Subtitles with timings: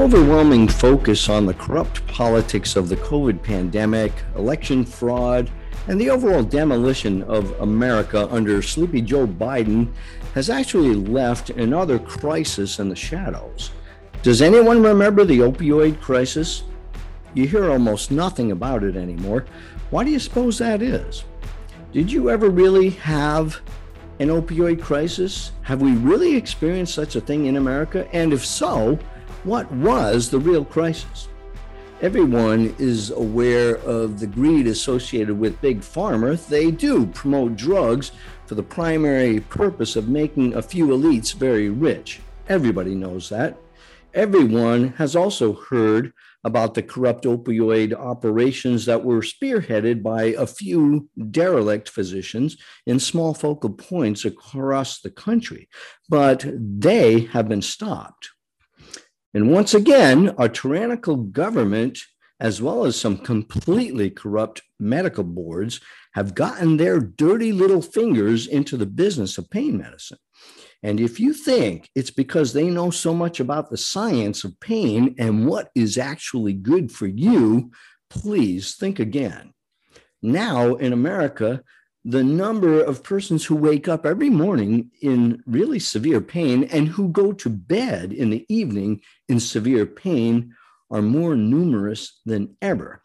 [0.00, 5.50] Overwhelming focus on the corrupt politics of the COVID pandemic, election fraud,
[5.88, 9.92] and the overall demolition of America under Sleepy Joe Biden
[10.32, 13.72] has actually left another crisis in the shadows.
[14.22, 16.62] Does anyone remember the opioid crisis?
[17.34, 19.44] You hear almost nothing about it anymore.
[19.90, 21.24] Why do you suppose that is?
[21.92, 23.60] Did you ever really have
[24.18, 25.52] an opioid crisis?
[25.60, 28.08] Have we really experienced such a thing in America?
[28.14, 28.98] And if so,
[29.44, 31.28] what was the real crisis?
[32.02, 36.46] Everyone is aware of the greed associated with Big Pharma.
[36.46, 38.12] They do promote drugs
[38.46, 42.20] for the primary purpose of making a few elites very rich.
[42.48, 43.56] Everybody knows that.
[44.12, 51.08] Everyone has also heard about the corrupt opioid operations that were spearheaded by a few
[51.30, 55.68] derelict physicians in small focal points across the country,
[56.08, 58.30] but they have been stopped.
[59.32, 61.98] And once again, our tyrannical government,
[62.40, 65.80] as well as some completely corrupt medical boards,
[66.14, 70.18] have gotten their dirty little fingers into the business of pain medicine.
[70.82, 75.14] And if you think it's because they know so much about the science of pain
[75.18, 77.70] and what is actually good for you,
[78.08, 79.52] please think again.
[80.22, 81.62] Now in America,
[82.04, 87.08] the number of persons who wake up every morning in really severe pain and who
[87.08, 90.54] go to bed in the evening in severe pain
[90.90, 93.02] are more numerous than ever.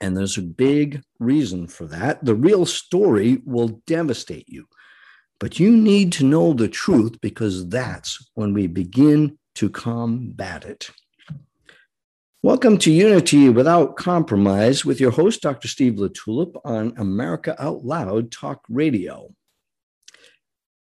[0.00, 2.24] And there's a big reason for that.
[2.24, 4.66] The real story will devastate you.
[5.40, 10.90] But you need to know the truth because that's when we begin to combat it.
[12.44, 15.66] Welcome to Unity Without Compromise with your host, Dr.
[15.66, 19.34] Steve LaTulippe, on America Out Loud Talk Radio.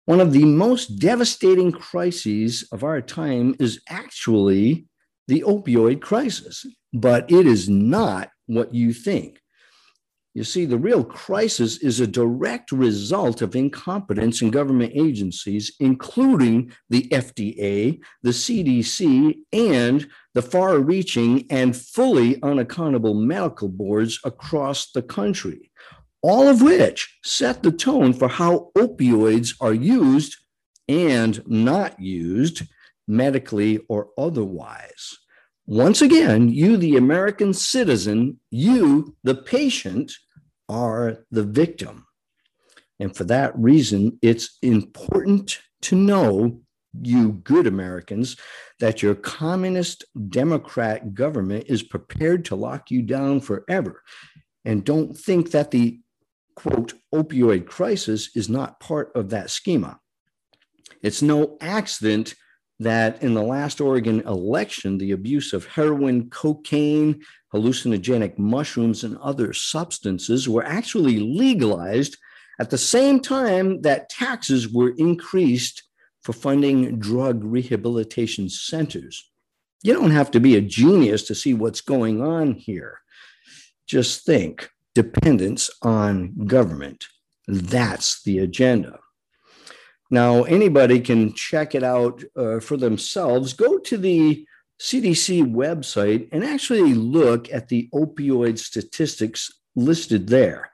[0.07, 4.87] One of the most devastating crises of our time is actually
[5.29, 6.65] the opioid crisis,
[6.95, 9.39] but it is not what you think.
[10.35, 16.73] You see, the real crisis is a direct result of incompetence in government agencies, including
[16.89, 25.03] the FDA, the CDC, and the far reaching and fully unaccountable medical boards across the
[25.03, 25.70] country,
[26.22, 30.37] all of which set the tone for how opioids are used
[30.88, 32.62] and not used
[33.06, 35.19] medically or otherwise.
[35.66, 40.12] Once again, you, the American citizen, you, the patient,
[40.69, 42.06] are the victim.
[42.99, 46.60] And for that reason, it's important to know,
[47.01, 48.37] you good Americans,
[48.81, 54.03] that your communist Democrat government is prepared to lock you down forever.
[54.65, 56.01] And don't think that the
[56.55, 59.99] quote opioid crisis is not part of that schema.
[61.03, 62.35] It's no accident
[62.79, 67.23] that in the last Oregon election, the abuse of heroin, cocaine,
[67.55, 72.17] hallucinogenic mushrooms, and other substances were actually legalized
[72.61, 75.83] at the same time that taxes were increased
[76.22, 79.31] for funding drug rehabilitation centers.
[79.83, 83.00] You don't have to be a genius to see what's going on here.
[83.87, 87.06] Just think dependence on government.
[87.49, 89.00] That's the agenda.
[90.11, 93.55] Now, anybody can check it out uh, for themselves.
[93.55, 94.47] Go to the
[94.81, 100.72] CDC website and actually look at the opioid statistics listed there.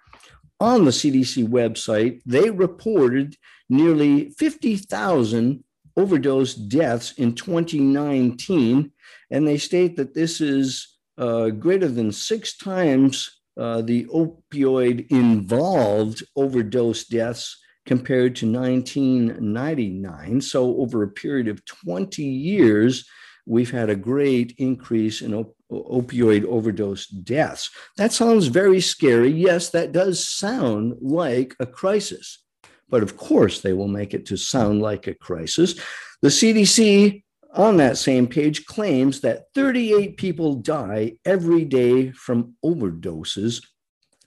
[0.61, 3.37] On the CDC website, they reported
[3.69, 5.63] nearly 50,000
[5.97, 8.91] overdose deaths in 2019,
[9.31, 16.25] and they state that this is uh, greater than six times uh, the opioid involved
[16.37, 20.41] overdose deaths compared to 1999.
[20.41, 23.05] So, over a period of 20 years,
[23.49, 27.71] we've had a great increase in op- opioid overdose deaths.
[27.97, 29.31] That sounds very scary.
[29.31, 32.45] Yes, that does sound like a crisis.
[32.91, 35.75] But of course, they will make it to sound like a crisis.
[36.23, 37.23] The CDC
[37.55, 43.65] on that same page claims that 38 people die every day from overdoses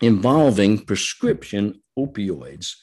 [0.02, 2.76] involving prescription opioids.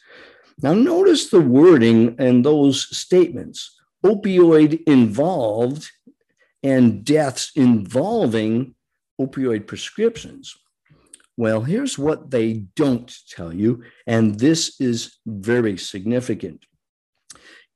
[0.63, 5.91] Now, notice the wording in those statements opioid involved
[6.63, 8.75] and deaths involving
[9.21, 10.57] opioid prescriptions.
[11.37, 16.65] Well, here's what they don't tell you, and this is very significant.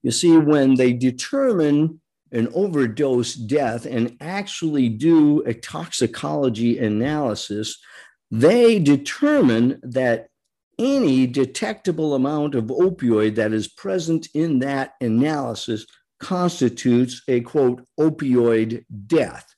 [0.02, 2.00] You see, when they determine
[2.32, 7.78] an overdose death and actually do a toxicology analysis,
[8.31, 10.28] they determine that
[10.78, 15.87] any detectable amount of opioid that is present in that analysis
[16.22, 19.54] constitutes a quote opioid death.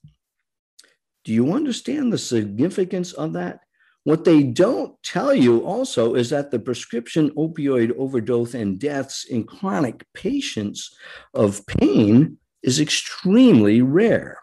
[1.25, 3.61] Do you understand the significance of that?
[4.05, 9.45] What they don't tell you also is that the prescription opioid overdose and deaths in
[9.45, 10.95] chronic patients
[11.35, 14.39] of pain is extremely rare.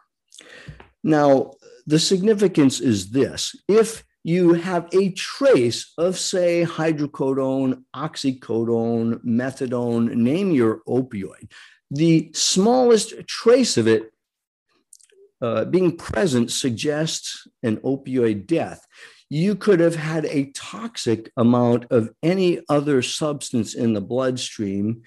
[1.03, 1.53] Now,
[1.88, 10.51] the significance is this if you have a trace of, say, hydrocodone, oxycodone, methadone, name
[10.51, 11.51] your opioid,
[11.91, 14.11] the smallest trace of it
[15.41, 18.85] uh, being present suggests an opioid death.
[19.29, 25.03] You could have had a toxic amount of any other substance in the bloodstream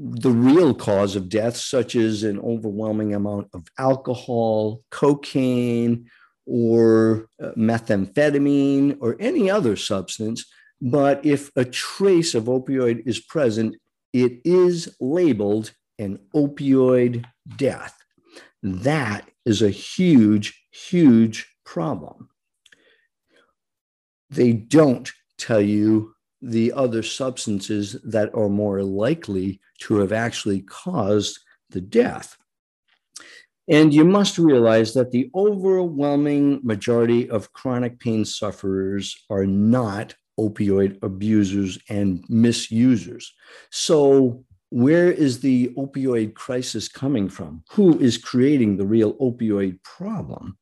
[0.00, 6.08] the real cause of death, such as an overwhelming amount of alcohol, cocaine,
[6.46, 10.46] or uh, methamphetamine, or any other substance.
[10.80, 13.74] But if a trace of opioid is present,
[14.12, 17.24] it is labeled an opioid
[17.56, 17.96] death.
[18.62, 22.28] That is a huge, huge problem.
[24.30, 31.38] They don't tell you the other substances that are more likely to have actually caused
[31.70, 32.36] the death.
[33.68, 41.02] And you must realize that the overwhelming majority of chronic pain sufferers are not opioid
[41.02, 43.34] abusers and misusers.
[43.70, 47.62] So, where is the opioid crisis coming from?
[47.70, 50.58] Who is creating the real opioid problem?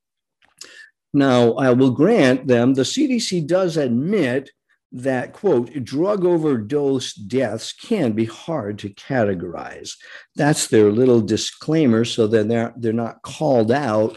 [1.13, 4.51] Now, I will grant them the CDC does admit
[4.93, 9.95] that quote drug overdose deaths can be hard to categorize
[10.37, 14.17] that's their little disclaimer so that they're, they're not called out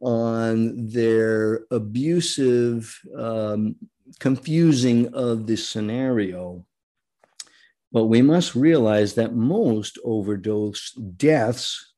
[0.00, 3.76] on their abusive um,
[4.18, 6.64] confusing of the scenario
[7.92, 11.94] but we must realize that most overdose deaths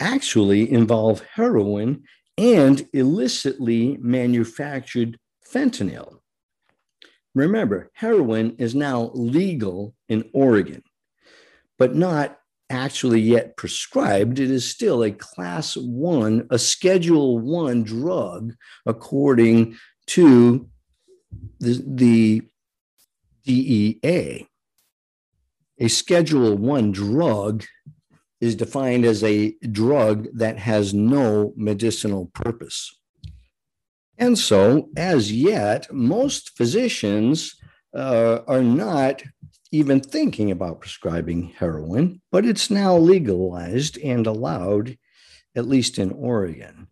[0.00, 2.02] actually involve heroin
[2.38, 6.20] and illicitly manufactured fentanyl
[7.34, 10.82] Remember, heroin is now legal in Oregon,
[11.78, 12.38] but not
[12.68, 14.38] actually yet prescribed.
[14.38, 18.54] It is still a class one, a schedule one drug,
[18.84, 19.76] according
[20.08, 20.68] to
[21.60, 22.42] the, the
[23.44, 24.48] DEA.
[25.80, 27.64] A schedule one drug
[28.40, 32.94] is defined as a drug that has no medicinal purpose.
[34.18, 37.56] And so, as yet, most physicians
[37.96, 39.22] uh, are not
[39.72, 44.98] even thinking about prescribing heroin, but it's now legalized and allowed,
[45.56, 46.88] at least in Oregon.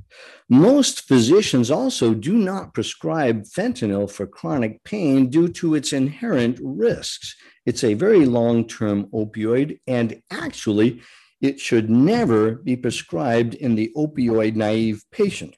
[0.48, 7.36] Most physicians also do not prescribe fentanyl for chronic pain due to its inherent risks.
[7.68, 11.02] It's a very long term opioid, and actually,
[11.42, 15.54] it should never be prescribed in the opioid naive patient.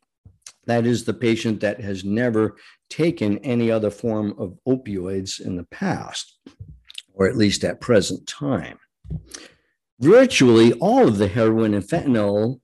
[0.66, 2.56] That is the patient that has never
[2.88, 6.37] taken any other form of opioids in the past,
[7.14, 8.80] or at least at present time.
[10.00, 12.61] Virtually all of the heroin and fentanyl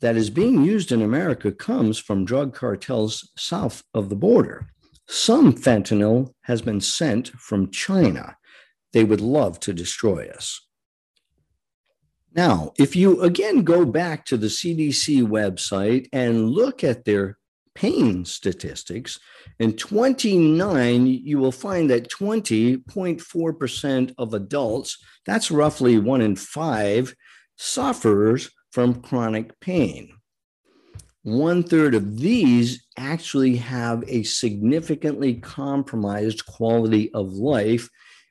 [0.00, 4.72] that is being used in America comes from drug cartels south of the border.
[5.06, 8.36] Some fentanyl has been sent from China.
[8.92, 10.60] They would love to destroy us.
[12.34, 17.38] Now, if you again go back to the CDC website and look at their
[17.74, 19.18] pain statistics,
[19.58, 27.14] in 29, you will find that 20.4% of adults, that's roughly one in five,
[27.56, 30.12] suffers from chronic pain.
[31.22, 37.90] One third of these actually have a significantly compromised quality of life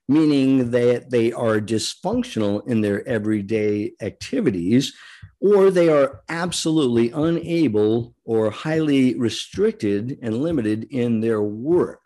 [0.10, 4.94] meaning that they are dysfunctional in their everyday activities,
[5.40, 12.02] or they are absolutely unable or highly restricted and limited in their work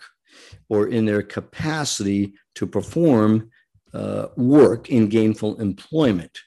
[0.68, 3.50] or in their capacity to perform
[3.94, 6.38] uh, work in gainful employment.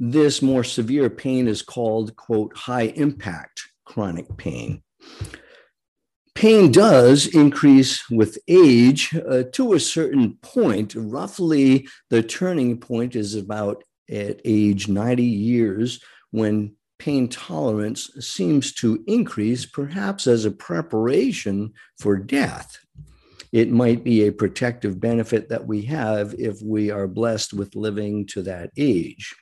[0.00, 4.82] This more severe pain is called, quote, high impact chronic pain
[6.44, 10.92] pain does increase with age uh, to a certain point.
[10.94, 19.02] Roughly, the turning point is about at age 90 years when pain tolerance seems to
[19.06, 22.76] increase, perhaps as a preparation for death.
[23.50, 28.26] It might be a protective benefit that we have if we are blessed with living
[28.26, 29.34] to that age.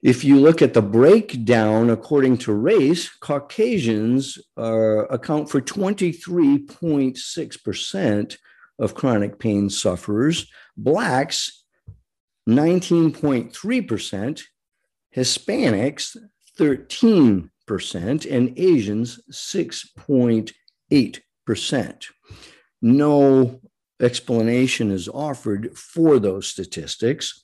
[0.00, 8.36] If you look at the breakdown according to race, Caucasians are, account for 23.6%
[8.78, 10.46] of chronic pain sufferers.
[10.76, 11.64] Blacks,
[12.48, 14.42] 19.3%,
[15.16, 16.16] Hispanics
[16.56, 17.50] 13%,
[18.30, 22.04] and Asians 6.8%.
[22.80, 23.60] No
[24.00, 27.42] explanation is offered for those statistics.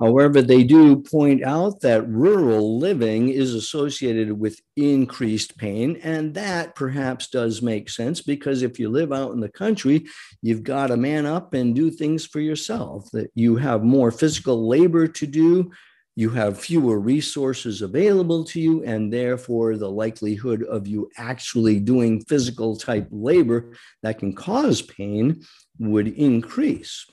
[0.00, 6.74] However, they do point out that rural living is associated with increased pain, and that
[6.74, 10.06] perhaps does make sense because if you live out in the country,
[10.40, 14.66] you've got to man up and do things for yourself, that you have more physical
[14.66, 15.70] labor to do,
[16.16, 22.24] you have fewer resources available to you, and therefore the likelihood of you actually doing
[22.24, 25.42] physical type labor that can cause pain
[25.78, 27.06] would increase.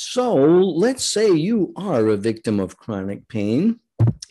[0.00, 3.80] So let's say you are a victim of chronic pain,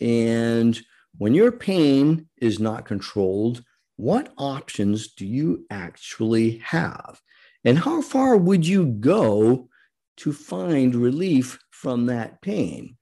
[0.00, 0.80] and
[1.18, 3.62] when your pain is not controlled,
[3.96, 7.20] what options do you actually have?
[7.66, 9.68] And how far would you go
[10.16, 12.96] to find relief from that pain?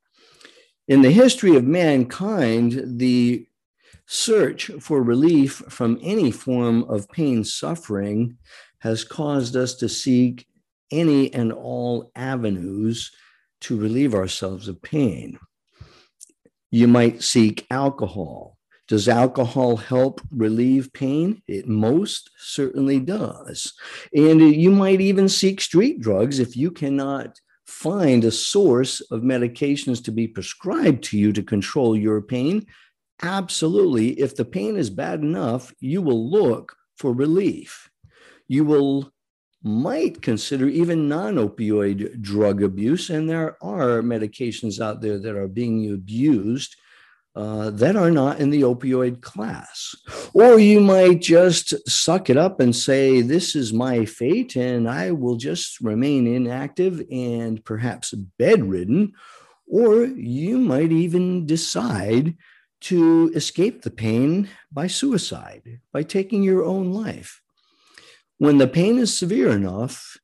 [0.89, 3.47] In the history of mankind, the
[4.07, 8.39] search for relief from any form of pain suffering
[8.81, 10.49] has caused us to seek
[10.91, 13.11] any and all avenues
[13.63, 15.39] to relieve ourselves of pain.
[16.71, 18.57] You might seek alcohol.
[18.89, 21.43] Does alcohol help relieve pain?
[21.49, 23.73] It most certainly does.
[24.15, 30.05] And you might even seek street drugs if you cannot find a source of medications
[30.05, 32.67] to be prescribed to you to control your pain.
[33.23, 34.11] Absolutely.
[34.21, 37.91] If the pain is bad enough, you will look for relief.
[38.47, 39.11] You will
[39.67, 43.11] might consider even non opioid drug abuse.
[43.11, 46.77] And there are medications out there that are being abused
[47.35, 49.95] uh, that are not in the opioid class.
[50.33, 55.11] Or you might just suck it up and say, This is my fate, and I
[55.11, 59.15] will just remain inactive and perhaps bedridden.
[59.67, 62.37] Or you might even decide
[62.83, 67.43] to escape the pain by suicide, by taking your own life
[68.39, 70.19] when the pain is severe enough,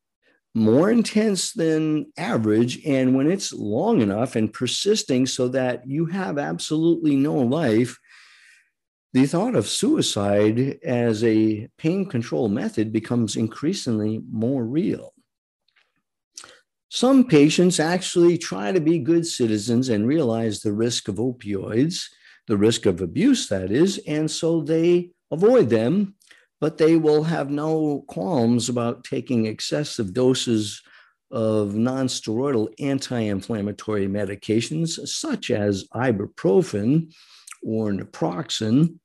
[0.55, 6.39] more intense than average, and when it's long enough and persisting so that you have
[6.39, 7.99] absolutely no life,
[9.15, 15.15] the thought of suicide as a pain control method becomes increasingly more real.
[16.91, 22.05] Some patients actually try to be good citizens and realize the risk of opioids,
[22.47, 26.15] the risk of abuse, that is, and so they avoid them
[26.63, 30.81] but they will have no qualms about taking excessive doses
[31.33, 37.13] of nonsteroidal anti-inflammatory medications such as ibuprofen
[37.65, 39.01] or naproxen.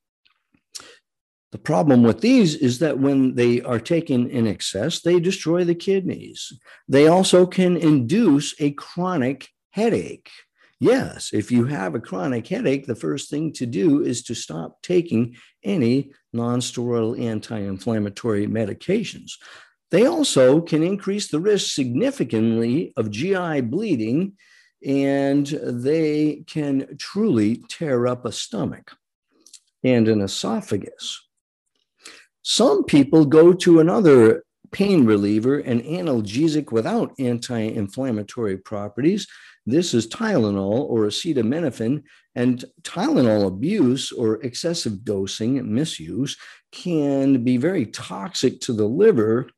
[1.51, 5.73] The problem with these is that when they are taken in excess, they destroy the
[5.73, 6.53] kidneys.
[6.87, 10.29] They also can induce a chronic headache.
[10.79, 14.81] Yes, if you have a chronic headache, the first thing to do is to stop
[14.83, 19.33] taking any nonsteroidal anti inflammatory medications.
[19.89, 24.33] They also can increase the risk significantly of GI bleeding,
[24.85, 28.91] and they can truly tear up a stomach
[29.83, 31.27] and an esophagus.
[32.43, 39.27] Some people go to another pain reliever, an analgesic without anti inflammatory properties,
[39.67, 42.03] this is Tylenol or acetaminophen,
[42.35, 46.37] and Tylenol abuse or excessive dosing, misuse,
[46.71, 49.49] can be very toxic to the liver.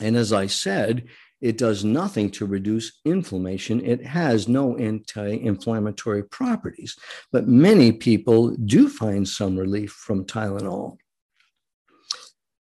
[0.00, 1.06] And as I said,
[1.40, 3.84] it does nothing to reduce inflammation.
[3.84, 6.96] It has no anti inflammatory properties.
[7.30, 10.96] But many people do find some relief from Tylenol.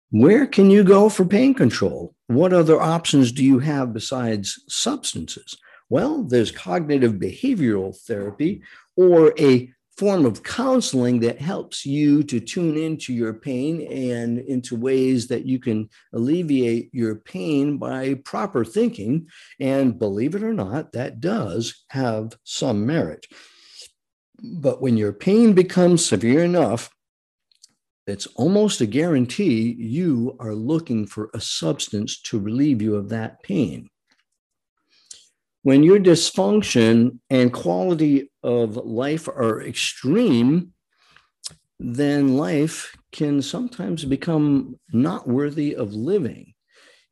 [0.09, 2.13] Where can you go for pain control?
[2.27, 5.55] What other options do you have besides substances?
[5.93, 8.63] Well, there's cognitive behavioral therapy
[8.95, 14.75] or a form of counseling that helps you to tune into your pain and into
[14.75, 19.27] ways that you can alleviate your pain by proper thinking.
[19.59, 23.27] And believe it or not, that does have some merit.
[24.41, 26.89] But when your pain becomes severe enough,
[28.07, 33.43] it's almost a guarantee you are looking for a substance to relieve you of that
[33.43, 33.91] pain
[35.63, 40.73] when your dysfunction and quality of life are extreme,
[41.79, 46.53] then life can sometimes become not worthy of living.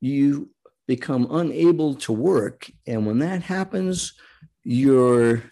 [0.02, 0.52] You
[0.88, 2.70] become unable to work.
[2.86, 4.14] And when that happens,
[4.64, 5.44] your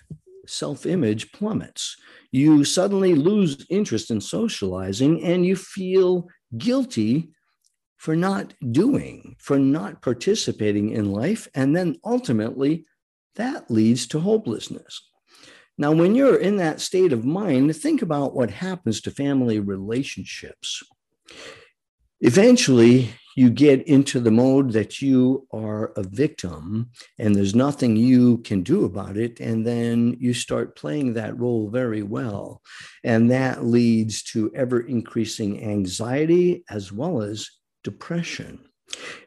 [0.46, 1.96] self image plummets.
[2.32, 6.27] You suddenly lose interest in socializing and you feel
[6.58, 7.29] guilty
[7.98, 12.86] for not doing, for not participating in life, and then ultimately
[13.39, 15.01] that leads to hopelessness.
[15.77, 20.84] Now, when you're in that state of mind, think about what happens to family relationships.
[22.19, 28.39] Eventually, you get into the mode that you are a victim and there's nothing you
[28.39, 29.39] can do about it.
[29.39, 32.62] And then you start playing that role very well.
[33.05, 37.50] And that leads to ever increasing anxiety as well as
[37.86, 38.60] depression.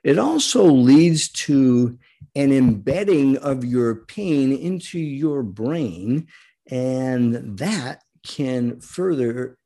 [0.05, 1.99] It also leads to
[2.35, 6.29] an embedding of your pain into your brain,
[6.71, 9.59] and that can further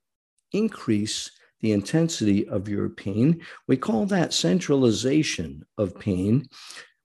[0.53, 3.41] increase the intensity of your pain.
[3.67, 6.49] We call that centralization of pain.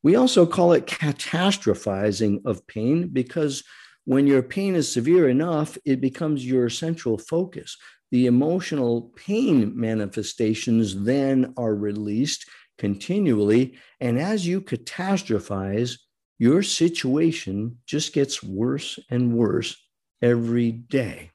[0.04, 3.64] We also call it catastrophizing of pain because
[4.06, 7.78] when your pain is severe enough, it becomes your central focus.
[8.12, 12.50] The emotional pain manifestations then are released
[12.82, 13.76] continually.
[14.00, 16.00] And as you catastrophize,
[16.40, 19.78] your situation just gets worse and worse
[20.20, 21.30] every day.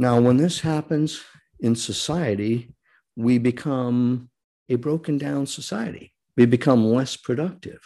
[0.00, 1.22] Now, when this happens
[1.60, 2.74] in society,
[3.14, 4.30] we become
[4.68, 6.12] a broken down society.
[6.36, 7.78] We become less productive.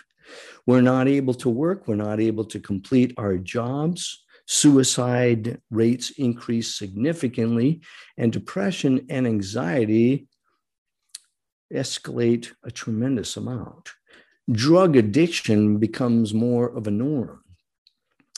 [0.67, 1.87] We're not able to work.
[1.87, 4.25] We're not able to complete our jobs.
[4.47, 7.83] Suicide rates increase significantly,
[8.17, 10.27] and depression and anxiety
[11.75, 13.91] escalate a tremendous amount.
[14.51, 17.43] Drug addiction becomes more of a norm.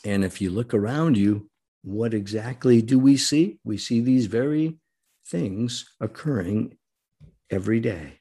[0.04, 1.50] And if you look around you,
[1.82, 3.58] what exactly do we see?
[3.64, 4.78] We see these very
[5.26, 6.76] things occurring
[7.50, 8.20] every day.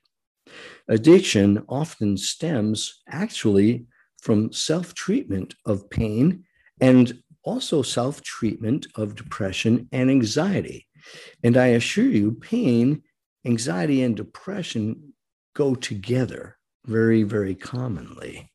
[0.88, 3.88] Addiction often stems actually
[4.22, 6.44] from self treatment of pain
[6.82, 10.88] and also self treatment of depression and anxiety.
[11.44, 13.04] And I assure you, pain
[13.46, 15.14] anxiety and depression
[15.54, 18.52] go together very, very commonly.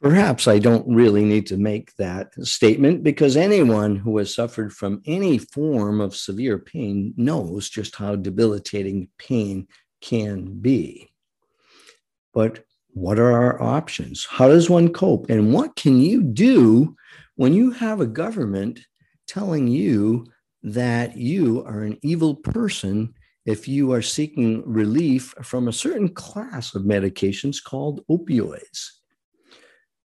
[0.00, 5.00] Perhaps I don't really need to make that statement because anyone who has suffered from
[5.06, 9.66] any form of severe pain knows just how debilitating pain
[10.02, 11.10] can be.
[12.34, 14.26] But what are our options?
[14.28, 15.30] How does one cope?
[15.30, 16.94] And what can you do
[17.36, 18.80] when you have a government
[19.26, 20.26] telling you
[20.64, 26.74] that you are an evil person if you are seeking relief from a certain class
[26.74, 28.88] of medications called opioids.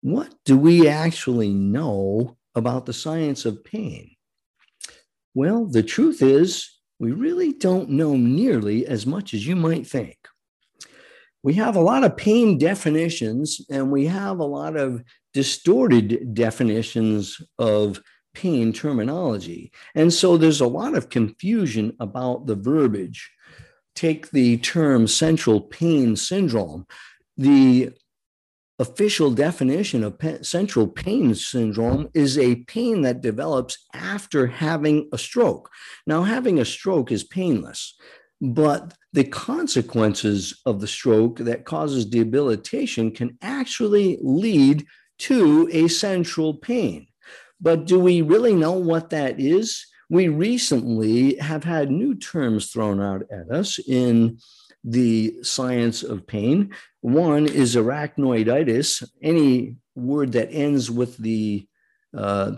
[0.02, 4.12] What do we actually know about the science of pain?
[5.34, 10.16] Well, the truth is, we really don't know nearly as much as you might think.
[11.42, 17.40] We have a lot of pain definitions and we have a lot of distorted definitions
[17.58, 18.00] of
[18.34, 19.72] pain terminology.
[19.94, 23.30] And so there's a lot of confusion about the verbiage.
[23.94, 26.86] Take the term central pain syndrome.
[27.36, 27.90] The
[28.78, 35.70] official definition of central pain syndrome is a pain that develops after having a stroke.
[36.06, 37.96] Now, having a stroke is painless,
[38.40, 44.84] but the consequences of the stroke that causes debilitation can actually lead
[45.18, 47.06] to a central pain.
[47.60, 49.86] But do we really know what that is?
[50.10, 54.38] We recently have had new terms thrown out at us in
[54.84, 56.74] the science of pain.
[57.00, 61.66] One is arachnoiditis, any word that ends with the
[62.16, 62.52] uh,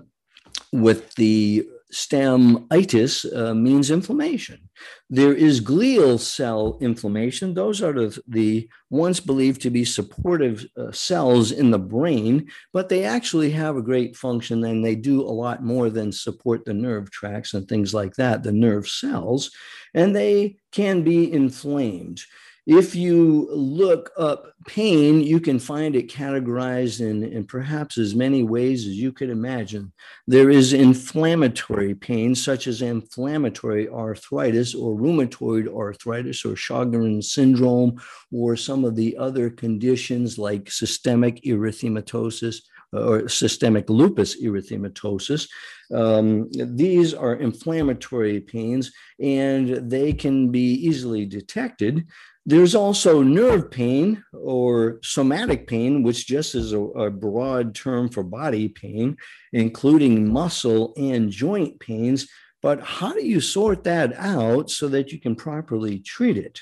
[0.72, 4.68] with the stem itis uh, means inflammation.
[5.08, 7.54] There is glial cell inflammation.
[7.54, 12.88] Those are the, the ones believed to be supportive uh, cells in the brain, but
[12.88, 16.74] they actually have a great function and they do a lot more than support the
[16.74, 19.50] nerve tracts and things like that, the nerve cells,
[19.94, 22.20] and they can be inflamed.
[22.66, 28.42] If you look up pain, you can find it categorized in, in perhaps as many
[28.42, 29.92] ways as you could imagine.
[30.26, 38.02] There is inflammatory pain, such as inflammatory arthritis or rheumatoid arthritis or Sjogren's syndrome,
[38.32, 42.62] or some of the other conditions like systemic erythematosus
[42.96, 45.48] or systemic lupus erythematosus.
[45.92, 52.06] Um, these are inflammatory pains and they can be easily detected.
[52.44, 58.22] There's also nerve pain or somatic pain, which just is a, a, broad term for
[58.22, 59.16] body pain,
[59.52, 62.28] including muscle and joint pains.
[62.62, 66.60] But how do you sort that out so that you can properly treat it?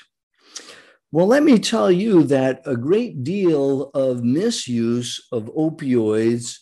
[1.15, 6.57] Well, let me tell you that a great deal of misuse of opioids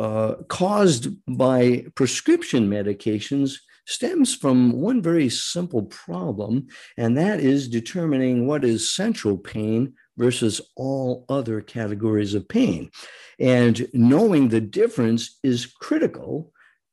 [0.00, 8.46] uh, caused by prescription medications stems from one very simple problem, and that is determining
[8.46, 12.90] what is central pain versus all other categories of pain.
[13.38, 16.50] And knowing the difference is critical,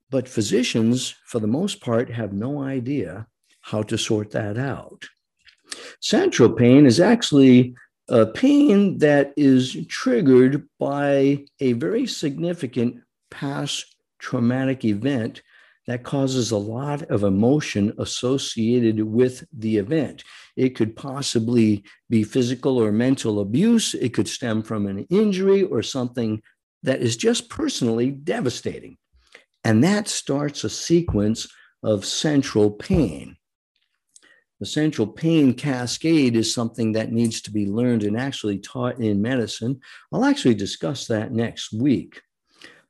[0.09, 3.25] but physicians, for the most part, have no idea
[3.61, 5.05] how to sort that out.
[6.01, 7.75] Central pain is actually
[8.09, 15.41] a pain that is triggered by a very significant past traumatic event
[15.87, 20.23] that causes a lot of emotion associated with the event.
[20.55, 23.95] It could possibly be physical or mental abuse.
[23.95, 26.41] It could stem from an injury or something
[26.83, 28.97] that is just personally devastating.
[29.63, 31.47] And that starts a sequence
[31.81, 33.35] of central pain.
[34.59, 39.21] The central pain cascade is something that needs to be learned and actually taught in
[39.21, 39.79] medicine.
[40.11, 42.21] I'll actually discuss that next week.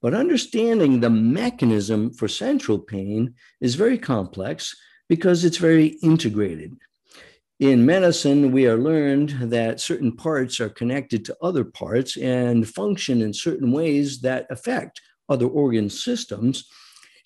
[0.01, 4.75] But understanding the mechanism for central pain is very complex
[5.07, 6.77] because it's very integrated.
[7.59, 13.21] In medicine, we are learned that certain parts are connected to other parts and function
[13.21, 16.69] in certain ways that affect other organ systems.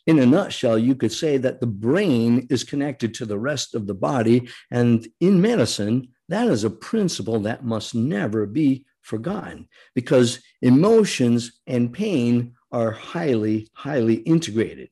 [0.06, 3.88] In a nutshell, you could say that the brain is connected to the rest of
[3.88, 4.50] the body.
[4.70, 11.94] And in medicine, that is a principle that must never be forgotten because emotions and
[11.94, 14.90] pain are highly, highly integrated.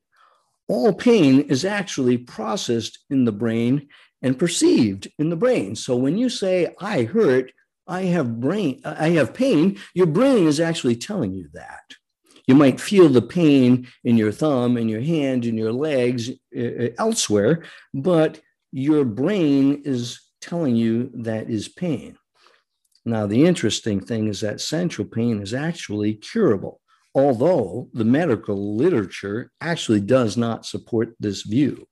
[0.68, 3.90] All pain is actually processed in the brain
[4.22, 5.76] and perceived in the brain.
[5.76, 7.52] So when you say, I hurt,
[7.88, 11.84] I have brain, I have pain, your brain is actually telling you that.
[12.52, 16.90] You might feel the pain in your thumb, in your hand, in your legs, uh,
[16.98, 18.42] elsewhere, but
[18.74, 22.18] your brain is telling you that is pain.
[23.06, 26.82] Now, the interesting thing is that central pain is actually curable
[27.14, 31.86] although the medical literature actually does not support this view.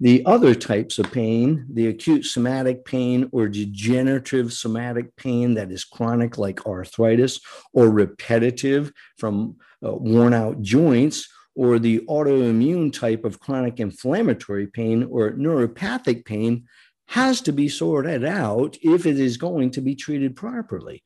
[0.00, 5.84] The other types of pain, the acute somatic pain or degenerative somatic pain that is
[5.84, 7.40] chronic, like arthritis,
[7.72, 15.02] or repetitive from uh, worn out joints, or the autoimmune type of chronic inflammatory pain
[15.10, 16.64] or neuropathic pain,
[17.06, 21.02] has to be sorted out if it is going to be treated properly.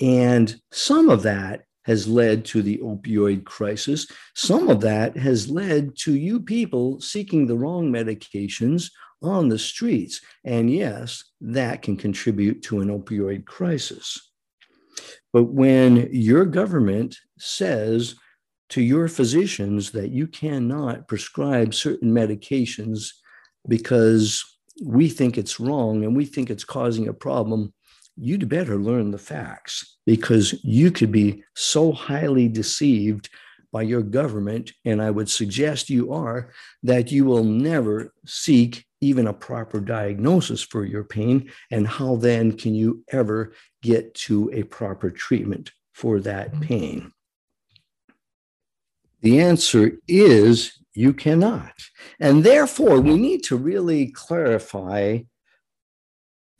[0.00, 4.06] And some of that has led to the opioid crisis.
[4.34, 8.90] Some of that has led to you people seeking the wrong medications
[9.22, 10.20] on the streets.
[10.44, 14.30] And yes, that can contribute to an opioid crisis.
[15.32, 18.14] But when your government says
[18.70, 23.10] to your physicians that you cannot prescribe certain medications
[23.68, 24.44] because
[24.84, 27.72] we think it's wrong and we think it's causing a problem,
[28.16, 33.28] you'd better learn the facts because you could be so highly deceived
[33.72, 36.52] by your government, and I would suggest you are,
[36.84, 41.50] that you will never seek even a proper diagnosis for your pain.
[41.72, 46.62] And how then can you ever get to a proper treatment for that mm-hmm.
[46.62, 47.12] pain?
[49.22, 51.72] The answer is you cannot.
[52.20, 55.20] And therefore, we need to really clarify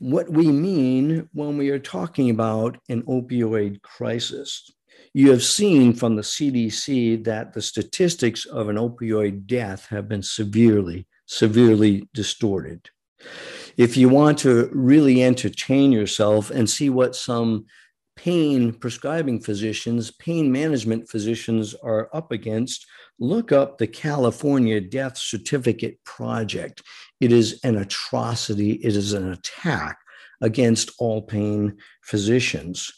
[0.05, 4.71] what we mean when we are talking about an opioid crisis.
[5.15, 10.23] You have seen from the CDC that the statistics of an opioid death have been
[10.23, 12.91] severely, severely distorted.
[13.79, 17.65] If you want to really entertain yourself and see what some
[18.15, 22.87] pain prescribing physicians, pain management physicians are up against,
[23.19, 26.83] look up the California Death Certificate Project.
[27.25, 29.99] It is an atrocity, it is an attack
[30.43, 32.93] against all pain physicians.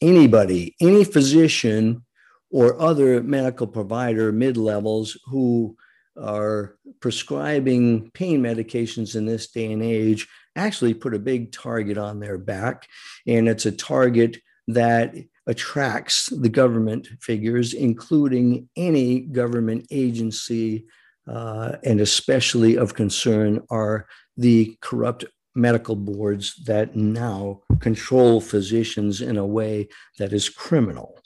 [0.00, 2.04] Anybody, any physician
[2.50, 5.76] or other medical provider mid levels who
[6.20, 12.18] are prescribing pain medications in this day and age actually put a big target on
[12.18, 12.88] their back.
[13.28, 15.14] And it's a target that
[15.46, 20.86] attracts the government figures, including any government agency,
[21.26, 29.36] uh, and especially of concern are the corrupt medical boards that now control physicians in
[29.36, 31.18] a way that is criminal.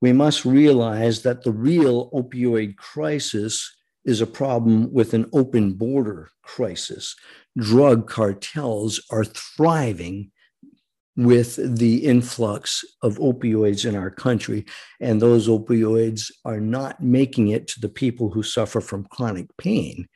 [0.00, 6.30] We must realize that the real opioid crisis is a problem with an open border
[6.42, 7.14] crisis.
[7.56, 10.30] Drug cartels are thriving
[11.16, 14.64] with the influx of opioids in our country.
[15.00, 20.08] And those opioids are not making it to the people who suffer from chronic pain.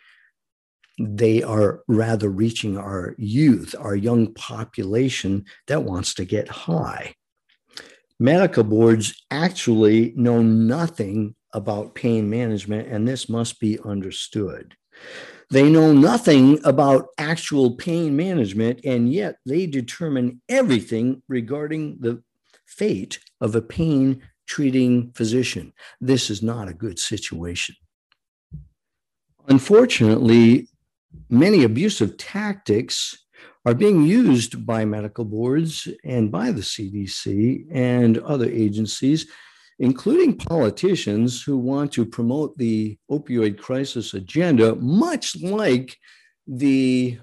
[0.98, 7.14] They are rather reaching our youth, our young population that wants to get high.
[8.18, 14.74] Medical boards actually know nothing about pain management, and this must be understood.
[15.50, 22.22] They know nothing about actual pain management, and yet they determine everything regarding the
[22.66, 25.72] fate of a pain treating physician.
[26.00, 27.76] This is not a good situation.
[29.48, 30.68] Unfortunately,
[31.30, 33.16] many abusive tactics
[33.64, 39.26] are being used by medical boards and by the CDC and other agencies
[39.78, 45.96] including politicians who want to promote the opioid crisis agenda, much like
[46.46, 47.18] the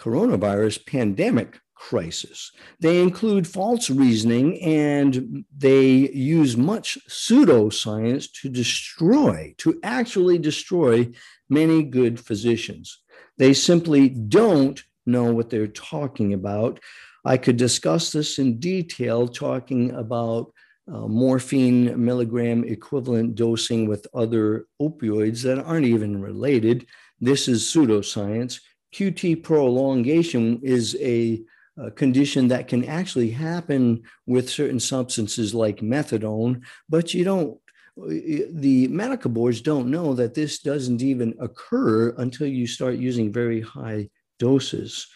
[0.00, 2.50] coronavirus pandemic crisis.
[2.80, 11.10] They include false reasoning and they use much pseudoscience to destroy, to actually destroy
[11.50, 13.02] many good physicians.
[13.36, 16.80] They simply don't know what they're talking about.
[17.24, 20.52] I could discuss this in detail, talking about
[20.86, 26.86] uh, morphine milligram equivalent dosing with other opioids that aren't even related.
[27.20, 28.60] This is pseudoscience.
[28.94, 31.42] QT prolongation is a,
[31.78, 37.58] a, condition that can actually happen with certain substances like methadone, but you don't.
[37.96, 43.60] The medical boards don't know that this doesn't even occur until you start using very
[43.60, 44.08] high
[44.40, 45.06] doses.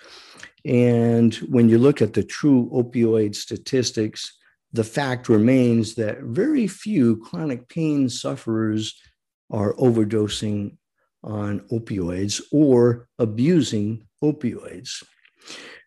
[0.65, 4.38] And when you look at the true opioid statistics,
[4.73, 9.01] the fact remains that very few chronic pain sufferers
[9.51, 10.77] are overdosing
[11.25, 15.03] on opioids or abusing opioids.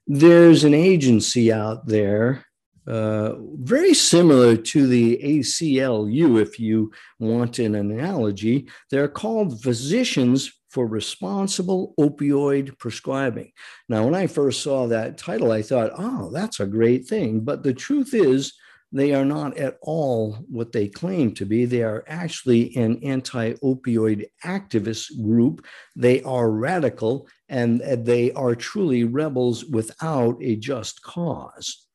[0.08, 2.46] There's an agency out there
[2.88, 8.67] uh, very similar to the ACLU, if you want an analogy.
[8.89, 13.52] They're called Physicians for Responsible Opioid Prescribing.
[13.88, 17.41] Now, when I first saw that title, I thought, oh, that's a great thing.
[17.41, 18.54] But the truth is,
[18.92, 21.66] they are not at all what they claim to be.
[21.66, 25.66] They are actually an anti opioid activist group.
[25.96, 31.88] They are radical and they are truly rebels without a just cause.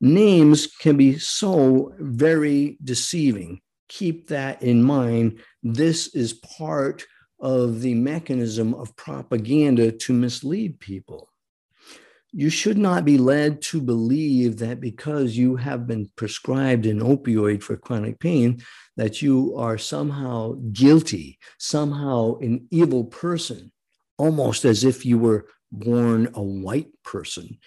[0.00, 3.60] Names can be so very deceiving.
[3.88, 5.40] Keep that in mind.
[5.62, 7.06] This is part
[7.40, 11.28] of the mechanism of propaganda to mislead people
[12.36, 17.62] you should not be led to believe that because you have been prescribed an opioid
[17.62, 18.62] for chronic pain,
[18.98, 23.72] that you are somehow guilty, somehow an evil person,
[24.18, 27.58] almost as if you were born a white person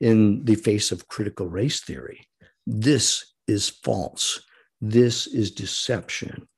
[0.00, 2.26] in the face of critical race theory.
[2.66, 4.40] This is false.
[4.80, 6.48] This is deception.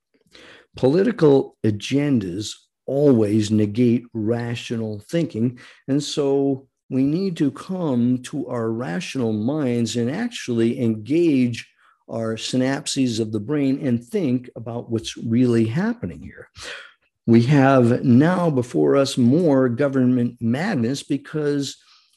[0.74, 2.54] Political agendas
[2.86, 5.58] always negate rational thinking.
[5.86, 11.68] And so we need to come to our rational minds and actually engage
[12.08, 16.48] our synapses of the brain and think about what's really happening here.
[17.26, 21.76] We have now before us more government madness because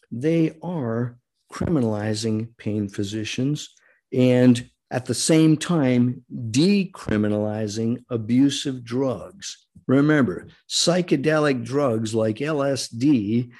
[0.10, 1.18] they are
[1.52, 3.70] criminalizing pain physicians
[4.14, 9.68] and at the same time decriminalizing abusive drugs.
[9.88, 13.52] Remember, psychedelic drugs like LSD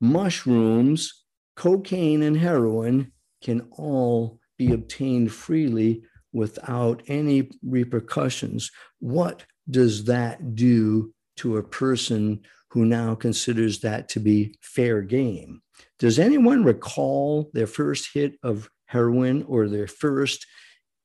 [0.00, 1.24] mushrooms,
[1.56, 8.70] cocaine, and heroin can all be obtained freely without any repercussions.
[9.00, 15.62] What does that do to a person who now considers that to be fair game?
[15.98, 20.46] Does anyone recall their first hit of heroin or their first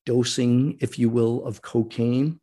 [0.05, 2.39] dosing, if you will, of cocaine?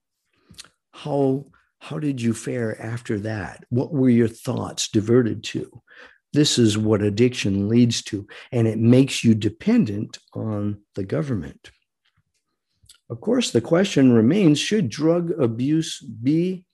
[0.93, 1.47] How,
[1.79, 3.65] how did you fare after that?
[3.69, 5.83] What were your thoughts diverted to?
[6.33, 11.71] This is what addiction leads to, and it makes you dependent on the government.
[13.09, 16.65] Of course, the question remains should drug abuse be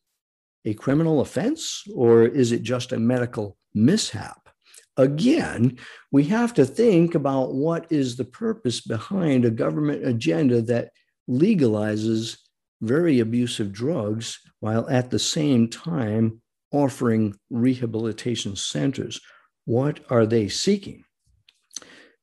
[0.67, 4.51] a criminal offense, or is it just a medical mishap?
[4.99, 5.79] Again,
[6.13, 10.91] we have to think about what is the purpose behind a government agenda that
[11.29, 12.39] legalizes
[12.83, 16.43] very abusive drugs while at the same time
[16.73, 19.21] offering rehabilitation centers
[19.67, 21.05] what are they seeking?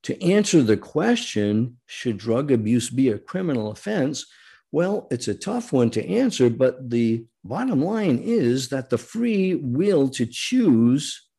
[0.04, 4.26] To answer the question, should drug abuse be a criminal offense?
[4.72, 9.56] Well, it's a tough one to answer, but the bottom line is that the free
[9.56, 11.30] will to choose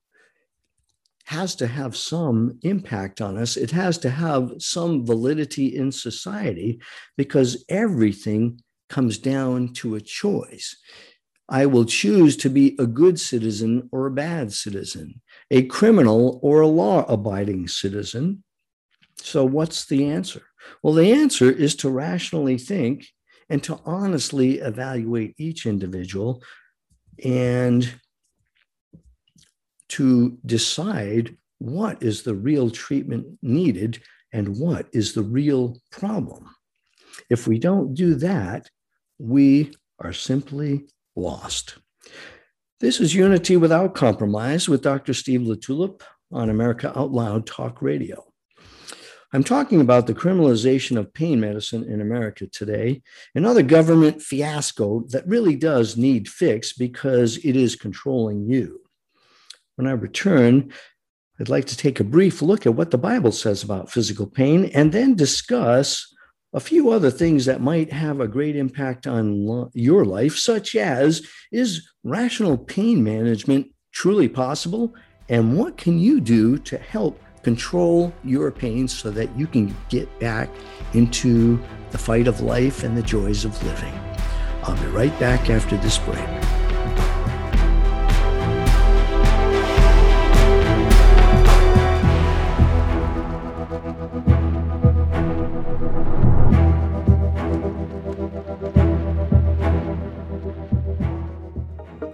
[1.27, 3.57] has to have some impact on us.
[3.57, 6.81] It has to have some validity in society
[7.17, 10.77] because everything comes down to a choice.
[11.49, 16.61] I will choose to be a good citizen or a bad citizen a criminal or
[16.61, 18.43] a law abiding citizen.
[19.17, 20.43] So, what's the answer?
[20.83, 23.07] Well, the answer is to rationally think
[23.49, 26.43] and to honestly evaluate each individual
[27.23, 28.01] and
[29.89, 34.03] to decide what is the real treatment needed
[34.33, 36.51] and what is the real problem.
[37.31, 38.69] If we don't do that,
[39.19, 41.79] we are simply lost.
[42.81, 45.15] This is Unity Without Compromise with Dr.
[45.15, 48.25] Steve LaTulippe on America Out Loud Talk Radio.
[49.33, 55.27] I'm talking about the criminalization of pain medicine in America today, another government fiasco that
[55.29, 58.81] really does need fix because it is controlling you.
[59.77, 60.73] When I return,
[61.39, 64.65] I'd like to take a brief look at what the Bible says about physical pain
[64.75, 66.13] and then discuss
[66.55, 70.77] a few other things that might have a great impact on lo- your life, such
[70.77, 74.95] as is rational pain management truly possible?
[75.29, 80.09] And what can you do to help control your pain so that you can get
[80.21, 80.49] back
[80.95, 83.93] into the fight of life and the joys of living?
[84.63, 86.54] I'll be right back after this break.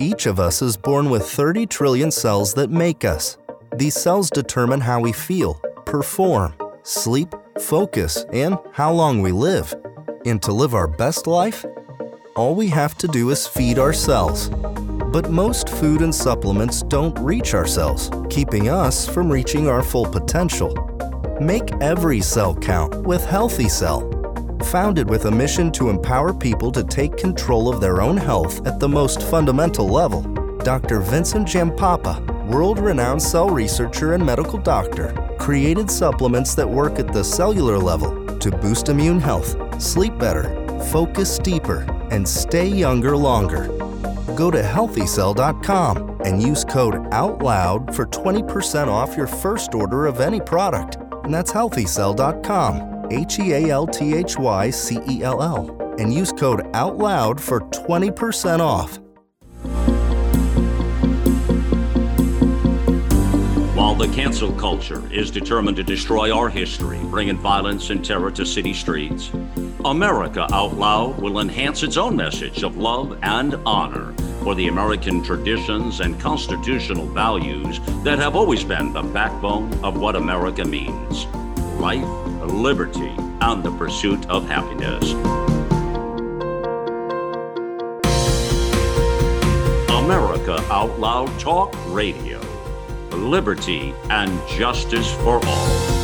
[0.03, 3.37] Each of us is born with 30 trillion cells that make us.
[3.77, 9.75] These cells determine how we feel, perform, sleep, focus, and how long we live.
[10.25, 11.67] And to live our best life,
[12.35, 14.49] all we have to do is feed our cells.
[15.13, 20.07] But most food and supplements don't reach our cells, keeping us from reaching our full
[20.07, 20.73] potential.
[21.43, 24.10] Make every cell count with Healthy Cell
[24.65, 28.81] founded with a mission to empower people to take control of their own health at
[28.81, 30.23] the most fundamental level.
[30.65, 31.01] Dr.
[31.01, 37.25] Vincent Giampapa, world renowned cell researcher and medical doctor, created supplements that work at the
[37.25, 40.45] cellular level to boost immune health, sleep better,
[40.91, 43.69] focus deeper, and stay younger longer.
[44.35, 50.41] Go to healthycell.com and use code OUTLOUD for 20% off your first order of any
[50.41, 50.97] product.
[51.25, 52.90] And that's healthycell.com.
[53.11, 57.41] H E A L T H Y C E L L, and use code OUTLOUD
[57.41, 58.99] for 20% off.
[63.77, 68.47] While the cancel culture is determined to destroy our history, bringing violence and terror to
[68.47, 69.31] city streets,
[69.85, 75.23] America Out Loud will enhance its own message of love and honor for the American
[75.23, 81.27] traditions and constitutional values that have always been the backbone of what America means
[81.81, 82.21] life
[82.61, 85.13] liberty, and the pursuit of happiness.
[89.89, 92.39] America Out Loud Talk Radio.
[93.13, 96.01] Liberty and justice for all.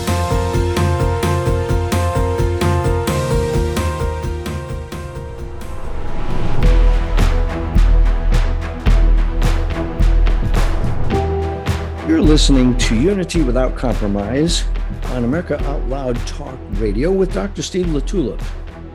[12.08, 14.64] You're listening to Unity Without Compromise
[15.10, 17.62] on America Out Loud Talk Radio with Dr.
[17.62, 18.42] Steve LaTulippe.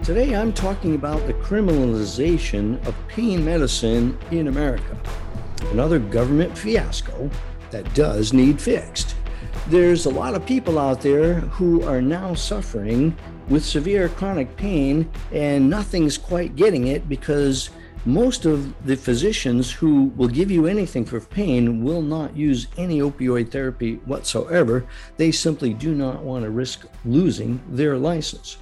[0.04, 4.98] Today I'm talking about the criminalization of pain medicine in America,
[5.72, 7.30] another government fiasco
[7.70, 9.16] that does need fixed.
[9.68, 13.16] There's a lot of people out there who are now suffering
[13.48, 17.70] with severe chronic pain, and nothing's quite getting it because
[18.06, 23.00] most of the physicians who will give you anything for pain will not use any
[23.00, 24.86] opioid therapy whatsoever.
[25.18, 28.58] They simply do not want to risk losing their license.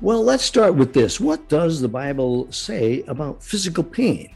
[0.00, 1.20] Well, let's start with this.
[1.20, 4.34] What does the Bible say about physical pain?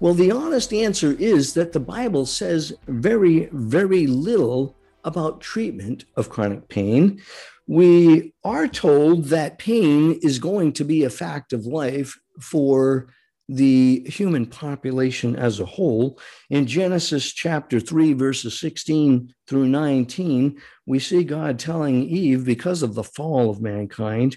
[0.00, 6.30] Well, the honest answer is that the Bible says very, very little about treatment of
[6.30, 7.20] chronic pain.
[7.66, 13.08] We are told that pain is going to be a fact of life for
[13.54, 16.18] the human population as a whole.
[16.50, 22.94] In Genesis chapter 3, verses 16 through 19, we see God telling Eve, because of
[22.94, 24.36] the fall of mankind,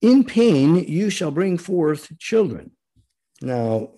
[0.00, 2.72] in pain you shall bring forth children.
[3.40, 3.92] Now,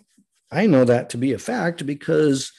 [0.51, 2.53] I know that to be a fact because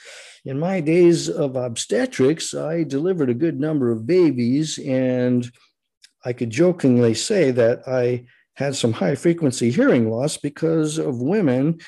[0.43, 5.49] in my days of obstetrics, I delivered a good number of babies, and
[6.23, 8.25] I could jokingly say that I
[8.55, 11.79] had some high frequency hearing loss because of women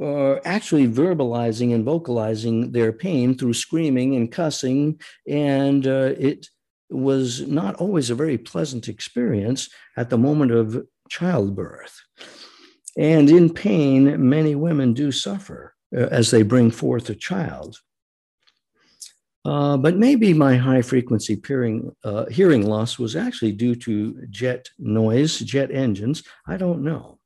[0.00, 5.00] uh, actually verbalizing and vocalizing their pain through screaming and cussing.
[5.28, 6.48] And uh, it
[6.90, 12.00] was not always a very pleasant experience at the moment of childbirth.
[12.96, 17.78] And in pain, many women do suffer uh, as they bring forth a child.
[19.44, 24.70] Uh, but maybe my high frequency hearing, uh, hearing loss was actually due to jet
[24.78, 26.22] noise, jet engines.
[26.46, 27.18] I don't know.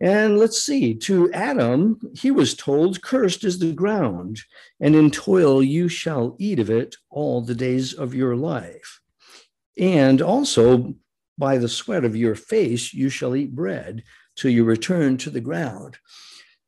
[0.00, 4.40] And let's see, to Adam, he was told, Cursed is the ground,
[4.80, 9.00] and in toil you shall eat of it all the days of your life.
[9.78, 10.94] And also,
[11.38, 14.02] by the sweat of your face you shall eat bread
[14.36, 15.96] till you return to the ground.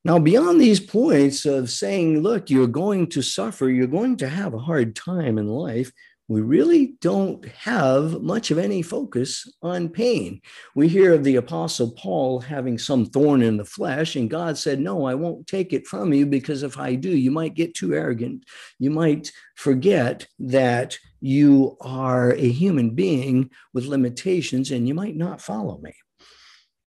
[0.06, 4.54] Now, beyond these points of saying, look, you're going to suffer, you're going to have
[4.54, 5.90] a hard time in life,
[6.28, 10.42] we really don't have much of any focus on pain.
[10.76, 14.78] We hear of the Apostle Paul having some thorn in the flesh, and God said,
[14.78, 17.92] No, I won't take it from you because if I do, you might get too
[17.92, 18.44] arrogant.
[18.78, 25.40] You might forget that you are a human being with limitations and you might not
[25.40, 25.94] follow me.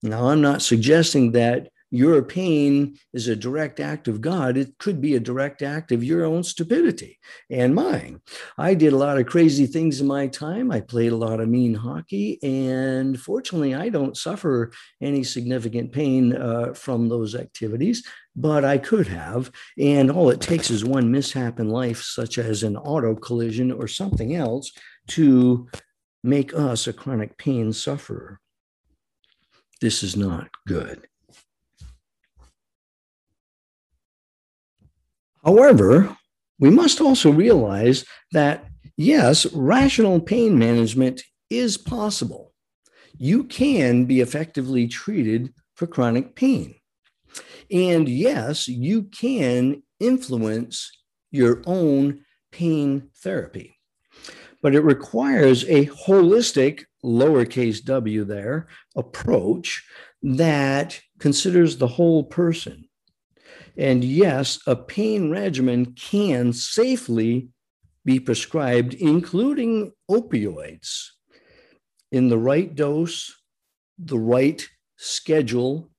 [0.03, 4.99] Now, I'm not suggesting that your pain is a direct act of God, it could
[5.03, 7.19] be a direct act of your own stupidity
[7.51, 8.23] and mine.
[8.57, 10.73] I did a lot of crazy things in my time.
[10.73, 14.73] I played a lot of mean hockey, and fortunately, I don't suffer
[15.03, 18.03] any significant pain uh, from those activities,
[18.35, 19.51] but I could have.
[19.79, 23.87] And all it takes is one mishap in life, such as an auto collision or
[23.87, 24.73] something else,
[25.09, 25.69] to
[26.25, 28.41] make us a chronic pain sufferer.
[29.83, 31.07] This is not good.
[35.45, 36.17] However,
[36.59, 38.67] we must also realize that
[38.97, 42.53] yes, rational pain management is possible.
[43.17, 46.75] You can be effectively treated for chronic pain.
[47.71, 50.91] And yes, you can influence
[51.31, 53.77] your own pain therapy.
[54.63, 59.85] But it requires a holistic, lowercase w there, approach
[60.23, 62.85] that considers the whole person
[63.77, 67.49] and yes, a pain regimen can safely
[68.05, 71.09] be prescribed, including opioids,
[72.11, 73.35] in the right dose,
[73.99, 74.67] the right
[74.97, 75.91] schedule,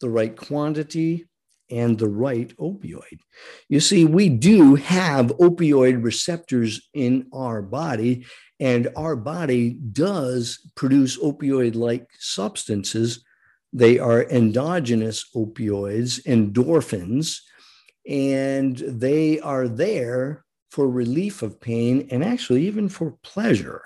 [0.00, 1.26] the right quantity,
[1.70, 3.20] and the right opioid.
[3.68, 8.26] You see, we do have opioid receptors in our body,
[8.58, 13.24] and our body does produce opioid like substances
[13.72, 17.38] they are endogenous opioids, endorphins,
[18.08, 23.82] and they are there for relief of pain and actually even for pleasure.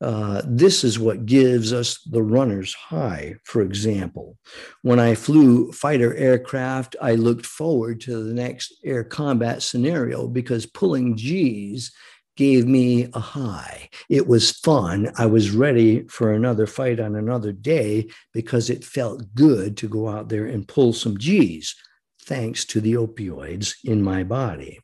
[0.00, 4.36] Uh, this is what gives us the runner's high, for example.
[4.82, 10.66] When I flew fighter aircraft, I looked forward to the next air combat scenario because
[10.66, 11.92] pulling G's
[12.36, 13.88] gave me a high.
[14.08, 15.12] It was fun.
[15.18, 20.08] I was ready for another fight on another day because it felt good to go
[20.08, 21.74] out there and pull some G's,
[22.22, 24.80] thanks to the opioids in my body.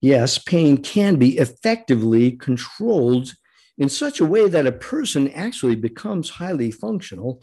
[0.00, 3.34] Yes, pain can be effectively controlled
[3.78, 7.42] in such a way that a person actually becomes highly functional,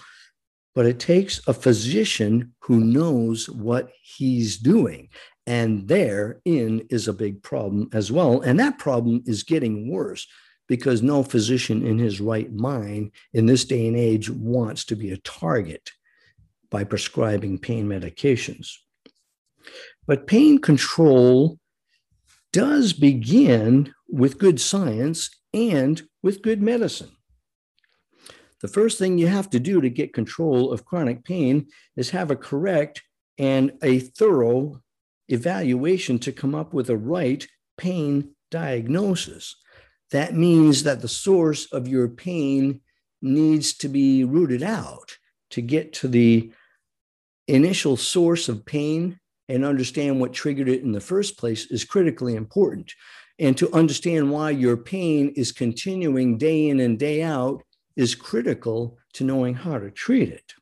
[0.73, 5.09] but it takes a physician who knows what he's doing.
[5.47, 8.41] And therein is a big problem as well.
[8.41, 10.27] And that problem is getting worse
[10.67, 15.11] because no physician in his right mind in this day and age wants to be
[15.11, 15.91] a target
[16.71, 18.71] by prescribing pain medications.
[20.07, 21.59] But pain control
[22.51, 27.11] does begin with good science and with good medicine.
[28.61, 32.31] The first thing you have to do to get control of chronic pain is have
[32.31, 33.03] a correct
[33.37, 34.81] and a thorough
[35.27, 37.47] evaluation to come up with a right
[37.77, 39.55] pain diagnosis.
[40.11, 42.81] That means that the source of your pain
[43.21, 45.17] needs to be rooted out
[45.51, 46.51] to get to the
[47.47, 49.19] initial source of pain
[49.49, 52.93] and understand what triggered it in the first place is critically important.
[53.37, 57.63] And to understand why your pain is continuing day in and day out
[57.95, 60.53] is critical to knowing how to treat it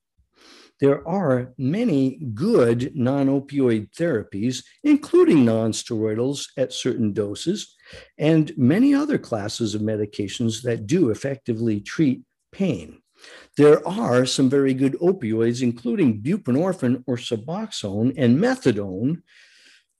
[0.83, 7.73] there are many good non opioid therapies, including non-steroidals at certain doses,
[8.17, 13.01] and many other classes of medications that do effectively treat pain.
[13.55, 19.21] There are some very good opioids, including buprenorphine or Suboxone and methadone,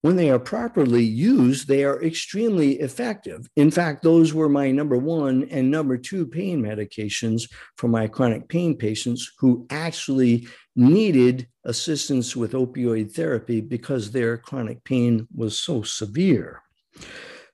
[0.03, 3.47] when they are properly used, they are extremely effective.
[3.55, 8.49] In fact, those were my number one and number two pain medications for my chronic
[8.49, 10.45] pain patients who actually
[10.75, 16.61] needed assistance with opioid therapy because their chronic pain was so severe.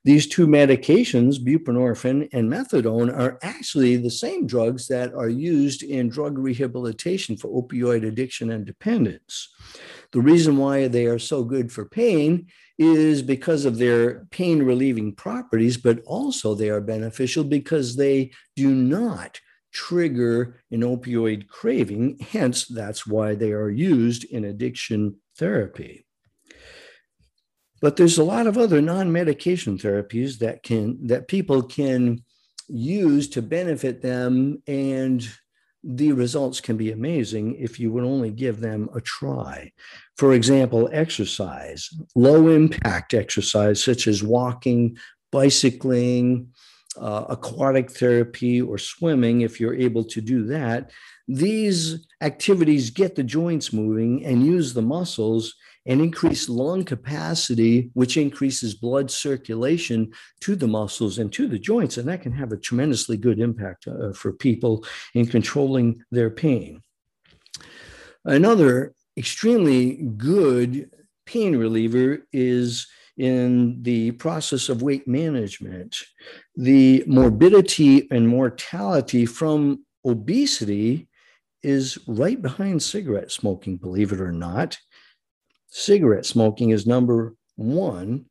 [0.06, 6.08] These two medications, buprenorphine and methadone, are actually the same drugs that are used in
[6.08, 9.50] drug rehabilitation for opioid addiction and dependence.
[10.14, 12.48] The reason why they are so good for pain
[12.78, 18.74] is because of their pain relieving properties, but also they are beneficial because they do
[18.74, 19.40] not
[19.72, 22.18] trigger an opioid craving.
[22.32, 26.06] Hence, that's why they are used in addiction therapy.
[27.82, 32.24] But there's a lot of other non-medication therapies that can that people can
[32.68, 35.28] use to benefit them and
[35.84, 39.72] the results can be amazing if you would only give them a try.
[40.18, 44.98] For example, exercise, low impact exercise such as walking,
[45.32, 46.50] bicycling,
[47.00, 50.92] uh, aquatic therapy, or swimming, if you're able to do that,
[51.28, 58.18] these activities get the joints moving and use the muscles and increase lung capacity, which
[58.18, 61.98] increases blood circulation to the muscles and to the joints.
[61.98, 66.82] And that can have a tremendously good impact uh, for people in controlling their pain.
[68.26, 70.92] Another extremely good
[71.26, 72.88] pain reliever is
[73.18, 75.98] in the process of weight management.
[76.60, 81.08] The morbidity and mortality from obesity
[81.64, 84.78] is right behind cigarette smoking, believe it or not.
[85.68, 88.26] Cigarette smoking is number one,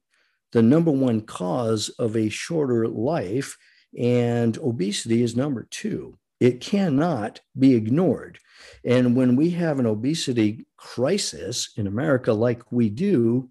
[0.53, 3.57] the number one cause of a shorter life,
[3.99, 6.19] and obesity is number two.
[6.39, 8.39] It cannot be ignored.
[8.85, 13.49] And when we have an obesity crisis in America, like we do,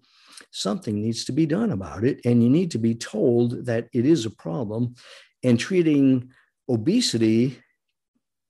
[0.50, 2.20] something needs to be done about it.
[2.24, 4.94] And you need to be told that it is a problem.
[5.42, 6.30] And treating
[6.68, 7.58] obesity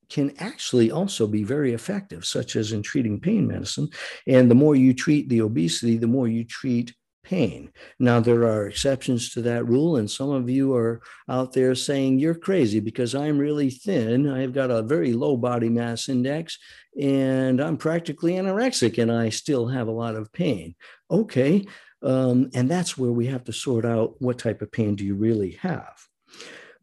[0.09, 3.89] can actually also be very effective, such as in treating pain medicine.
[4.27, 6.93] And the more you treat the obesity, the more you treat
[7.23, 7.71] pain.
[7.99, 12.17] Now, there are exceptions to that rule, and some of you are out there saying,
[12.17, 14.27] You're crazy because I'm really thin.
[14.27, 16.57] I've got a very low body mass index,
[16.99, 20.75] and I'm practically anorexic, and I still have a lot of pain.
[21.11, 21.65] Okay.
[22.01, 25.15] Um, and that's where we have to sort out what type of pain do you
[25.15, 25.99] really have.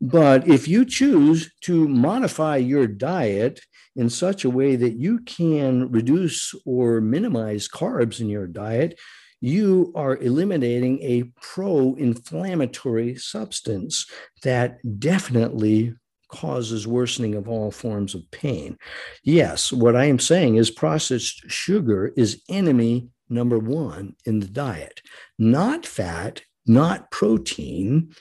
[0.00, 3.60] But if you choose to modify your diet
[3.94, 8.98] in such a way that you can reduce or minimize carbs in your diet,
[9.40, 14.06] you are eliminating a pro inflammatory substance
[14.42, 15.94] that definitely
[16.28, 18.76] causes worsening of all forms of pain.
[19.22, 25.02] Yes, what I am saying is processed sugar is enemy number one in the diet,
[25.38, 28.12] not fat, not protein,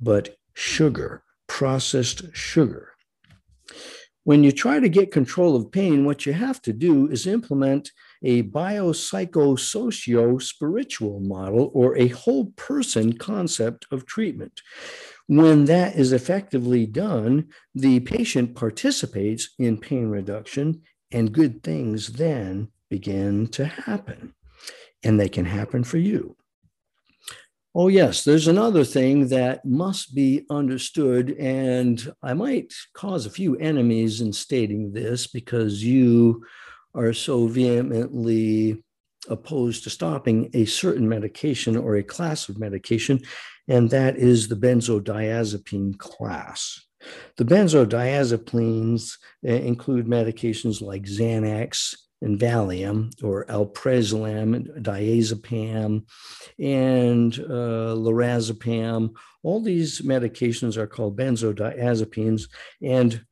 [0.00, 2.92] but sugar, processed sugar.
[4.24, 7.90] When you try to get control of pain, what you have to do is implement
[8.22, 14.60] a biopsychosocio spiritual model or a whole person concept of treatment.
[15.26, 22.68] When that is effectively done, the patient participates in pain reduction, and good things then
[22.90, 24.34] begin to happen.
[25.04, 26.36] And they can happen for you.
[27.74, 31.30] Oh, yes, there's another thing that must be understood.
[31.38, 36.44] And I might cause a few enemies in stating this because you
[36.94, 38.82] are so vehemently
[39.28, 43.20] opposed to stopping a certain medication or a class of medication,
[43.68, 46.80] and that is the benzodiazepine class.
[47.36, 56.04] The benzodiazepines eh, include medications like Xanax, and Valium or alprazolam, diazepam,
[56.58, 59.14] and uh, lorazepam.
[59.42, 62.48] All these medications are called benzodiazepines,
[62.80, 63.24] and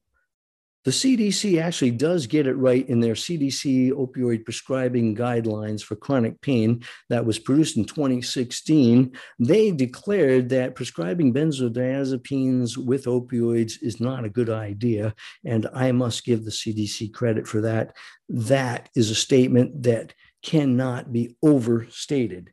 [0.85, 6.41] the CDC actually does get it right in their CDC opioid prescribing guidelines for chronic
[6.41, 9.13] pain that was produced in 2016.
[9.39, 15.15] They declared that prescribing benzodiazepines with opioids is not a good idea.
[15.45, 17.95] And I must give the CDC credit for that.
[18.31, 22.53] That is a statement that cannot be overstated.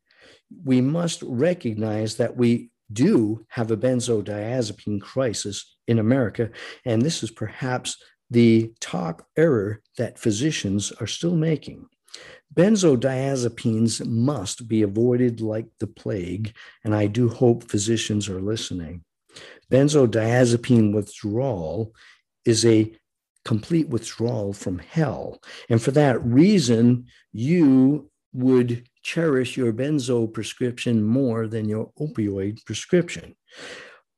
[0.66, 6.50] We must recognize that we do have a benzodiazepine crisis in America.
[6.86, 7.98] And this is perhaps
[8.30, 11.88] the top error that physicians are still making.
[12.54, 16.54] Benzodiazepines must be avoided like the plague,
[16.84, 19.04] and I do hope physicians are listening.
[19.72, 21.94] Benzodiazepine withdrawal
[22.46, 22.92] is a
[23.46, 25.40] complete withdrawal from hell.
[25.70, 33.36] And for that reason, you would cherish your benzo prescription more than your opioid prescription.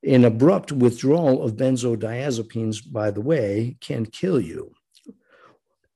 [0.03, 4.71] An abrupt withdrawal of benzodiazepines, by the way, can kill you.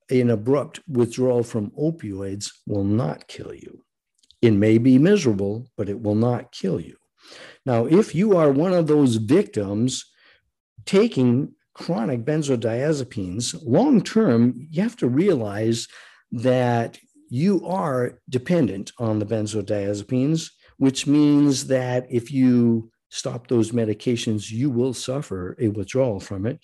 [0.09, 3.83] An abrupt withdrawal from opioids will not kill you.
[4.41, 6.97] It may be miserable, but it will not kill you.
[7.65, 10.05] Now, if you are one of those victims
[10.85, 15.87] taking chronic benzodiazepines, long term, you have to realize
[16.31, 16.99] that
[17.29, 24.71] you are dependent on the benzodiazepines, which means that if you stop those medications, you
[24.71, 26.59] will suffer a withdrawal from it.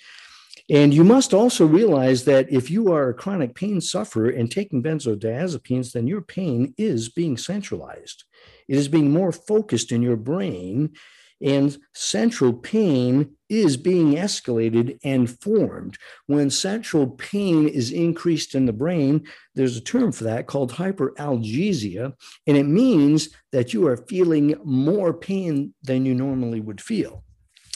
[0.67, 4.81] And you must also realize that if you are a chronic pain sufferer and taking
[4.81, 8.23] benzodiazepines, then your pain is being centralized.
[8.67, 10.93] It is being more focused in your brain,
[11.41, 15.97] and central pain is being escalated and formed.
[16.27, 22.13] When central pain is increased in the brain, there's a term for that called hyperalgesia,
[22.45, 27.23] and it means that you are feeling more pain than you normally would feel.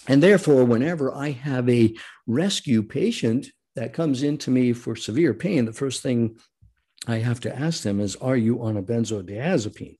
[0.08, 1.96] And therefore, whenever I have a
[2.28, 6.38] rescue patient that comes into me for severe pain, the first thing
[7.08, 9.98] I have to ask them is, Are you on a benzodiazepine?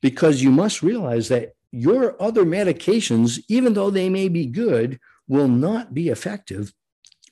[0.00, 4.98] Because you must realize that your other medications, even though they may be good,
[5.28, 6.72] will not be effective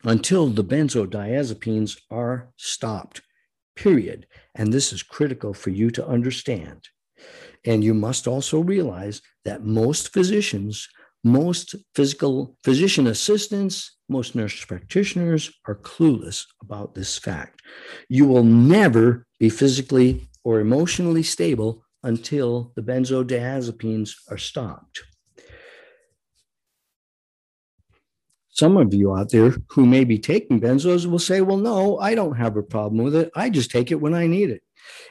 [0.05, 3.23] until the benzodiazepines are stopped,
[3.75, 4.27] period.
[4.55, 6.89] And this is critical for you to understand.
[7.65, 10.89] And you must also realize that most physicians
[11.25, 17.61] most physical physician assistants, most nurse practitioners are clueless about this fact.
[18.09, 25.03] You will never be physically or emotionally stable until the benzodiazepines are stopped.
[28.51, 32.17] Some of you out there who may be taking benzos will say, Well, no, I
[32.17, 33.31] don't have a problem with it.
[33.37, 34.63] I just take it when I need it.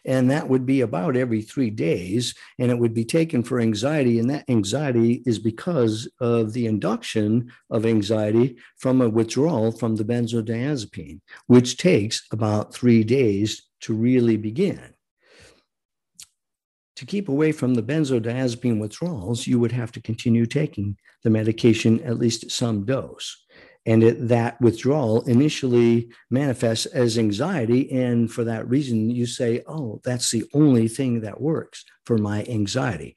[0.03, 2.35] And that would be about every three days.
[2.59, 4.19] And it would be taken for anxiety.
[4.19, 10.03] And that anxiety is because of the induction of anxiety from a withdrawal from the
[10.03, 14.93] benzodiazepine, which takes about three days to really begin.
[16.97, 22.01] To keep away from the benzodiazepine withdrawals, you would have to continue taking the medication
[22.01, 23.45] at least some dose.
[23.85, 30.01] And it, that withdrawal initially manifests as anxiety and for that reason you say oh
[30.03, 33.15] that's the only thing that works for my anxiety.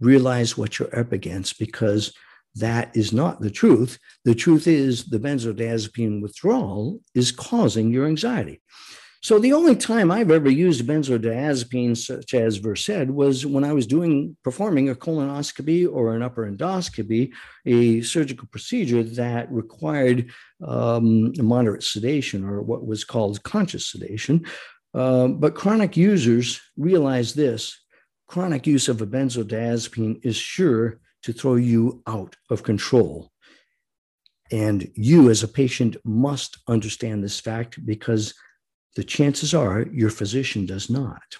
[0.00, 2.12] Realize what you're up against because
[2.54, 3.98] that is not the truth.
[4.24, 8.62] The truth is the benzodiazepine withdrawal is causing your anxiety
[9.22, 13.86] so the only time I've ever used benzodiazepines such as Versed was when I was
[13.86, 17.32] doing performing a colonoscopy or an upper endoscopy,
[17.66, 20.30] a surgical procedure that required
[20.66, 24.46] um, moderate sedation or what was called conscious sedation.
[24.94, 27.78] Uh, but chronic users realize this:
[28.26, 33.30] chronic use of a benzodiazepine is sure to throw you out of control.
[34.50, 38.34] And you, as a patient, must understand this fact because
[38.96, 41.36] the chances are your physician does not.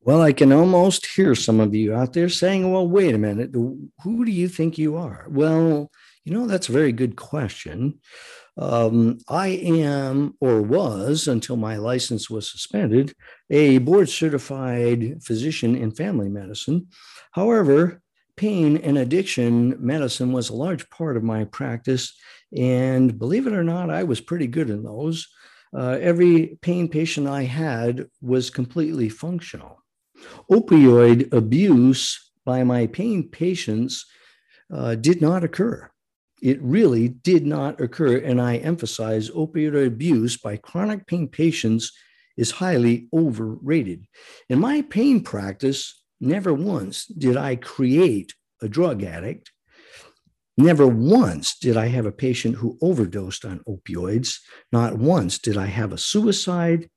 [0.00, 3.50] Well, I can almost hear some of you out there saying, well, wait a minute,
[3.52, 5.26] who do you think you are?
[5.28, 5.90] Well,
[6.24, 7.98] you know, that's a very good question.
[8.56, 13.14] Um, I am, or was until my license was suspended,
[13.50, 16.86] a board certified physician in family medicine.
[17.32, 18.00] However,
[18.36, 22.14] pain and addiction medicine was a large part of my practice.
[22.56, 25.26] And believe it or not, I was pretty good in those.
[25.74, 29.82] Uh, every pain patient I had was completely functional.
[30.50, 34.06] Opioid abuse by my pain patients
[34.72, 35.90] uh, did not occur.
[36.42, 38.18] It really did not occur.
[38.18, 41.92] And I emphasize opioid abuse by chronic pain patients
[42.36, 44.06] is highly overrated.
[44.48, 49.52] In my pain practice, never once did I create a drug addict.
[50.58, 54.38] Never once did I have a patient who overdosed on opioids.
[54.72, 56.88] Not once did I have a suicide.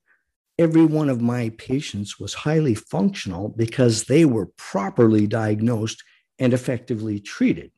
[0.58, 6.02] Every one of my patients was highly functional because they were properly diagnosed
[6.38, 7.70] and effectively treated.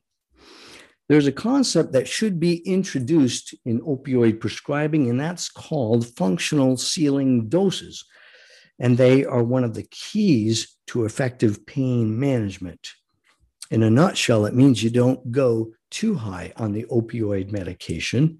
[1.09, 7.49] There's a concept that should be introduced in opioid prescribing, and that's called functional ceiling
[7.49, 8.05] doses.
[8.79, 12.87] And they are one of the keys to effective pain management.
[13.71, 18.39] In a nutshell, it means you don't go too high on the opioid medication,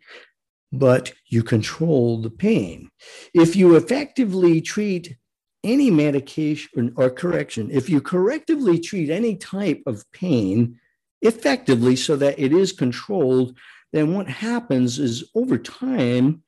[0.71, 2.89] but you control the pain.
[3.33, 5.15] If you effectively treat
[5.63, 10.79] any medication or correction, if you correctively treat any type of pain
[11.21, 13.57] effectively so that it is controlled,
[13.93, 16.43] then what happens is over time,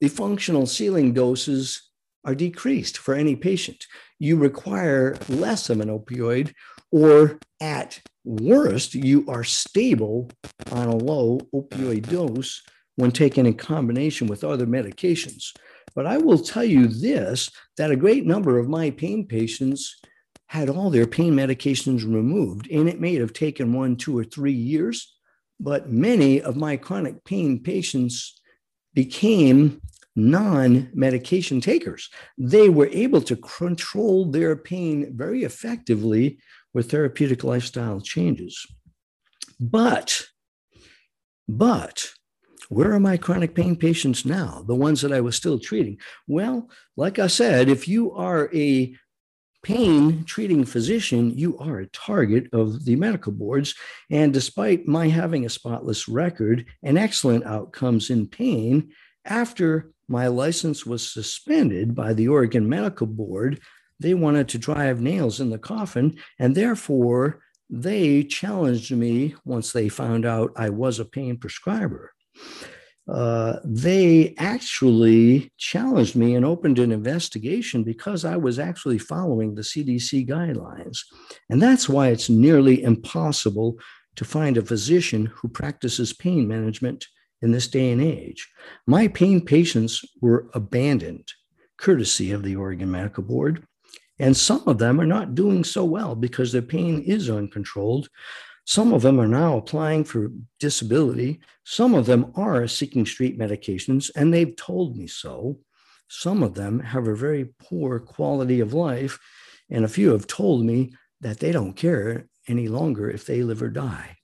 [0.00, 1.90] the functional ceiling doses
[2.24, 3.86] are decreased for any patient.
[4.18, 6.52] You require less of an opioid,
[6.92, 10.30] or at worst, you are stable
[10.70, 12.62] on a low opioid dose
[12.96, 15.52] when taken in combination with other medications.
[15.94, 20.00] But I will tell you this that a great number of my pain patients
[20.46, 24.52] had all their pain medications removed, and it may have taken one, two, or three
[24.52, 25.16] years.
[25.58, 28.40] But many of my chronic pain patients
[28.94, 29.80] became
[30.14, 32.10] non medication takers.
[32.36, 36.38] They were able to control their pain very effectively
[36.74, 38.66] with therapeutic lifestyle changes.
[39.60, 40.26] But,
[41.48, 42.12] but
[42.72, 44.64] Where are my chronic pain patients now?
[44.66, 45.98] The ones that I was still treating?
[46.26, 48.96] Well, like I said, if you are a
[49.62, 53.74] pain treating physician, you are a target of the medical boards.
[54.10, 58.92] And despite my having a spotless record and excellent outcomes in pain,
[59.26, 63.60] after my license was suspended by the Oregon Medical Board,
[64.02, 66.16] they wanted to drive nails in the coffin.
[66.38, 67.40] And therefore,
[67.70, 72.12] they challenged me once they found out I was a pain prescriber.
[73.08, 79.62] Uh, they actually challenged me and opened an investigation because I was actually following the
[79.62, 80.98] CDC guidelines.
[81.50, 83.76] And that's why it's nearly impossible
[84.16, 87.06] to find a physician who practices pain management
[87.40, 88.48] in this day and age.
[88.86, 91.26] My pain patients were abandoned,
[91.76, 93.66] courtesy of the Oregon Medical Board.
[94.18, 98.08] And some of them are not doing so well because their pain is uncontrolled.
[98.64, 101.40] Some of them are now applying for disability.
[101.64, 105.58] Some of them are seeking street medications, and they've told me so.
[106.08, 109.18] Some of them have a very poor quality of life,
[109.70, 113.62] and a few have told me that they don't care any longer if they live
[113.62, 114.16] or die.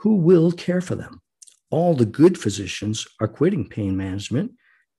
[0.00, 1.20] Who will care for them?
[1.70, 4.52] All the good physicians are quitting pain management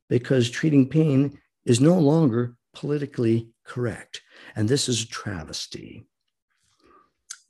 [0.09, 4.21] because treating pain is no longer politically correct.
[4.55, 6.05] And this is a travesty.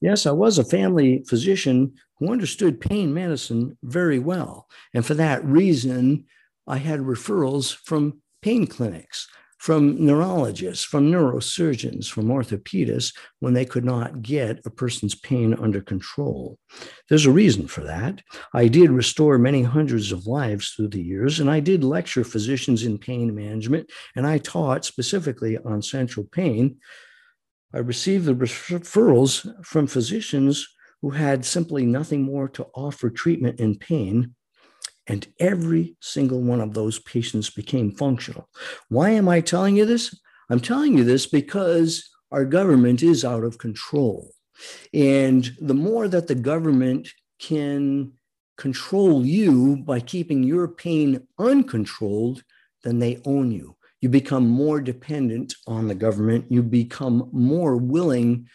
[0.01, 4.67] Yes, I was a family physician who understood pain medicine very well.
[4.95, 6.25] And for that reason,
[6.65, 9.27] I had referrals from pain clinics,
[9.59, 15.81] from neurologists, from neurosurgeons, from orthopedists when they could not get a person's pain under
[15.81, 16.57] control.
[17.07, 18.21] There's a reason for that.
[18.53, 22.83] I did restore many hundreds of lives through the years, and I did lecture physicians
[22.83, 26.79] in pain management, and I taught specifically on central pain
[27.73, 30.67] I received the referrals from physicians
[31.01, 34.35] who had simply nothing more to offer treatment in pain.
[35.09, 38.47] And every single one of those patients became functional.
[38.87, 40.17] Why am I telling you this?
[40.49, 44.31] I'm telling you this because our government is out of control.
[44.93, 48.13] And the more that the government can
[48.57, 52.43] control you by keeping your pain uncontrolled,
[52.83, 56.45] then they own you you become more dependent on the government.
[56.49, 58.47] You become more willing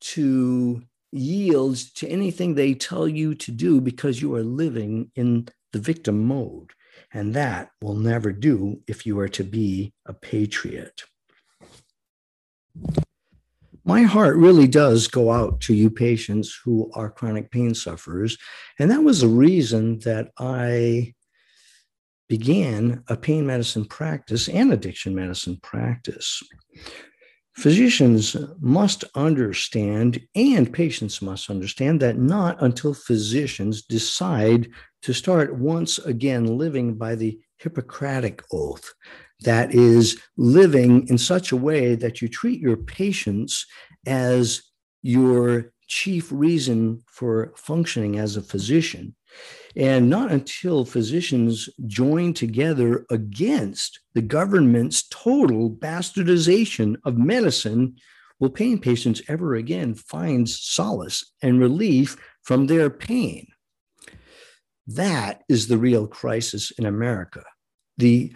[0.00, 0.82] to
[1.12, 6.24] yield to anything they tell you to do because you are living in the victim
[6.24, 6.70] mode.
[7.12, 11.04] And that will never do if you are to be a patriot.
[13.84, 18.38] My heart really does go out to you patients who are chronic pain sufferers.
[18.78, 21.14] And that was the reason that I
[22.28, 26.42] began a pain medicine practice and addiction medicine practice.
[27.56, 34.68] Physicians must understand, and patients must understand, that not until physicians decide
[35.00, 38.92] to start once again living by the Hippocratic oath,
[39.40, 43.64] that is, living in such a way that you treat your patients
[44.06, 44.62] as
[45.02, 49.15] your chief reason for functioning as a physician
[49.76, 57.96] and not until physicians join together against the government's total bastardization of medicine
[58.38, 63.46] will pain patients ever again find solace and relief from their pain.
[64.86, 67.42] That is the real crisis in America.
[67.98, 68.34] The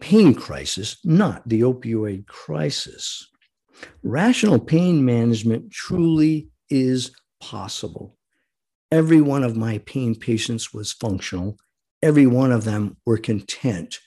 [0.00, 3.28] pain crisis, not the opioid crisis.
[4.02, 7.10] Rational pain management truly is
[7.40, 8.15] possible.
[8.92, 11.58] Every one of my pain patients was functional.
[12.02, 13.98] Every one of them were content.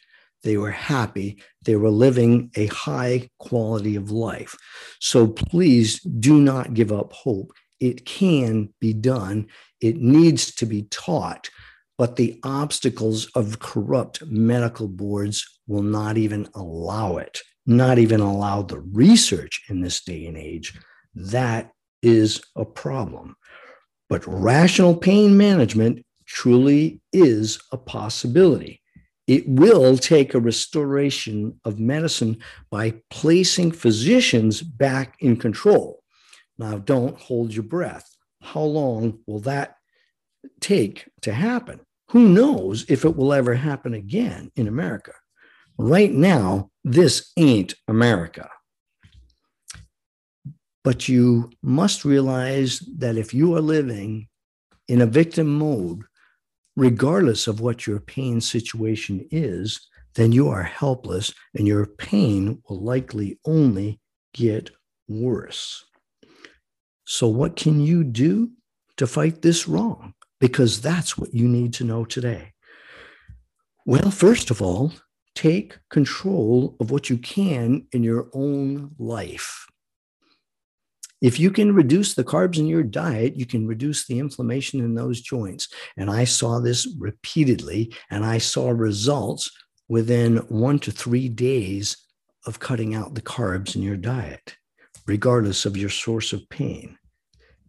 [0.44, 1.42] They were happy.
[1.64, 4.56] They were living a high quality of life.
[5.00, 7.52] So please do not give up hope.
[7.80, 9.48] It can be done.
[9.82, 11.50] It needs to be taught.
[11.98, 18.62] But the obstacles of corrupt medical boards will not even allow it, not even allow
[18.62, 20.80] the research in this day and age.
[21.14, 21.72] That
[22.02, 23.36] is a problem.
[24.10, 28.82] But rational pain management truly is a possibility.
[29.28, 32.40] It will take a restoration of medicine
[32.72, 36.04] by placing physicians back in control.
[36.58, 38.10] Now, don't hold your breath.
[38.42, 39.76] How long will that
[40.60, 41.80] take to happen?
[42.10, 45.14] Who knows if it will ever happen again in America?
[45.78, 48.50] Right now, this ain't America.
[50.84, 54.28] But you must realize that if you are living
[54.88, 56.02] in a victim mode,
[56.76, 62.82] regardless of what your pain situation is, then you are helpless and your pain will
[62.82, 64.00] likely only
[64.34, 64.72] get
[65.08, 65.86] worse.
[67.06, 68.52] So, what can you do
[68.98, 70.14] to fight this wrong?
[70.40, 72.54] Because that's what you need to know today.
[73.86, 74.94] Well, first of all,
[75.36, 79.59] take control of what you can in your own life.
[81.22, 84.96] If you can reduce the carbs in your diet, you can reduce the inflammation in
[84.96, 85.68] those joints.
[85.98, 89.52] And I saw this repeatedly, and I saw results
[89.90, 91.98] within one to three days
[92.46, 94.56] of cutting out the carbs in your diet,
[95.08, 96.98] regardless of your source of pain.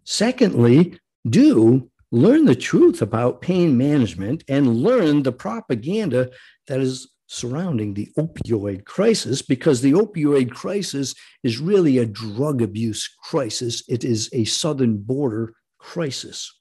[0.05, 0.99] Secondly,
[1.29, 6.31] do learn the truth about pain management and learn the propaganda
[6.67, 11.15] that is surrounding the opioid crisis because the opioid crisis
[11.45, 13.85] is really a drug abuse crisis.
[13.89, 16.53] It is a southern border crisis.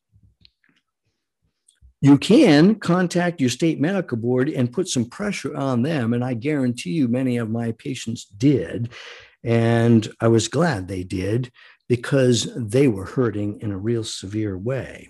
[2.02, 6.14] You can contact your state medical board and put some pressure on them.
[6.14, 8.90] And I guarantee you, many of my patients did.
[9.44, 11.52] And I was glad they did
[11.88, 15.10] because they were hurting in a real severe way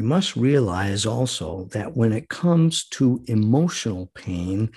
[0.00, 4.70] you must realize also that when it comes to emotional pain,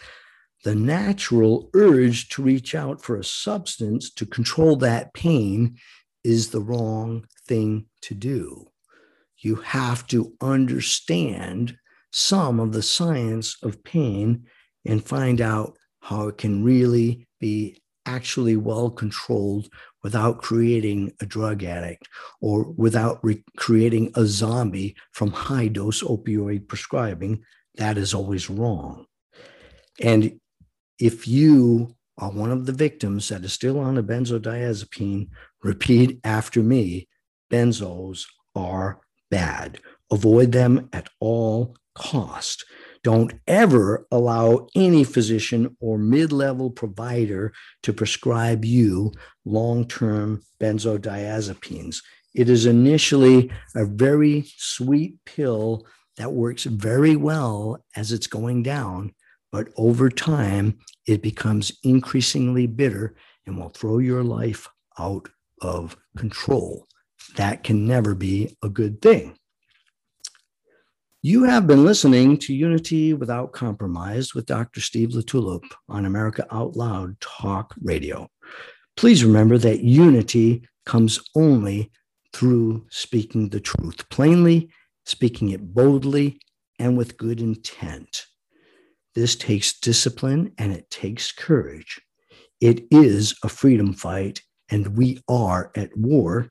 [0.66, 5.78] the natural urge to reach out for a substance to control that pain
[6.26, 8.68] is the wrong thing to do.
[9.38, 11.78] You have to understand
[12.12, 14.44] some of the science of pain
[14.86, 19.70] and find out how it can really be actually well controlled
[20.04, 22.08] without creating a drug addict
[22.42, 27.44] or without re- creating a zombie from high dose opioid prescribing,
[27.76, 29.06] that is always wrong.
[30.02, 30.40] And
[31.00, 35.30] if you are one of the victims that is still on a benzodiazepine,
[35.64, 37.08] repeat after me
[37.52, 38.26] benzos
[38.56, 39.00] are
[39.32, 39.80] bad.
[40.12, 42.66] Avoid them at all cost.
[43.04, 49.12] Don't ever allow any physician or mid level provider to prescribe you
[49.44, 51.98] long term benzodiazepines.
[52.34, 55.86] It is initially a very sweet pill
[56.18, 59.14] that works very well as it's going down,
[59.52, 65.28] but over time, it becomes increasingly bitter and will throw your life out
[65.62, 66.88] of control.
[67.36, 69.38] That can never be a good thing.
[71.26, 74.82] You have been listening to Unity Without Compromise with Dr.
[74.82, 78.28] Steve LaTulippe on America Out Loud Talk Radio.
[78.98, 81.90] Please remember that unity comes only
[82.34, 84.70] through speaking the truth plainly,
[85.06, 86.42] speaking it boldly,
[86.78, 88.26] and with good intent.
[89.16, 92.02] This takes discipline and it takes courage.
[92.60, 96.50] It is a freedom fight, and we are at war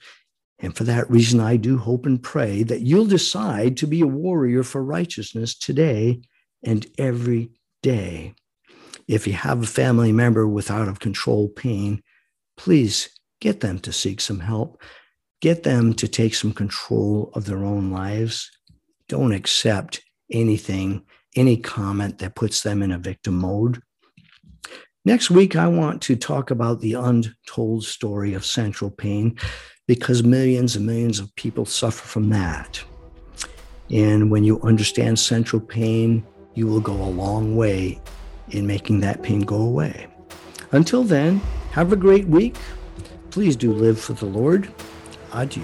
[0.63, 4.07] and for that reason, I do hope and pray that you'll decide to be a
[4.07, 6.21] warrior for righteousness today
[6.63, 7.51] and every
[7.83, 8.35] day.
[9.09, 12.01] If you have a family member with out of control pain,
[12.57, 13.09] please
[13.41, 14.81] get them to seek some help.
[15.41, 18.49] Get them to take some control of their own lives.
[19.09, 20.01] Don't accept
[20.31, 21.03] anything,
[21.35, 23.83] any comment that puts them in a victim mode.
[25.05, 29.37] Next week, I want to talk about the untold story of central pain
[29.93, 32.82] because millions and millions of people suffer from that.
[33.90, 36.24] And when you understand central pain,
[36.55, 38.01] you will go a long way
[38.49, 40.07] in making that pain go away.
[40.70, 42.57] Until then, have a great week.
[43.30, 44.72] Please do live for the Lord.
[45.34, 45.62] Adieu.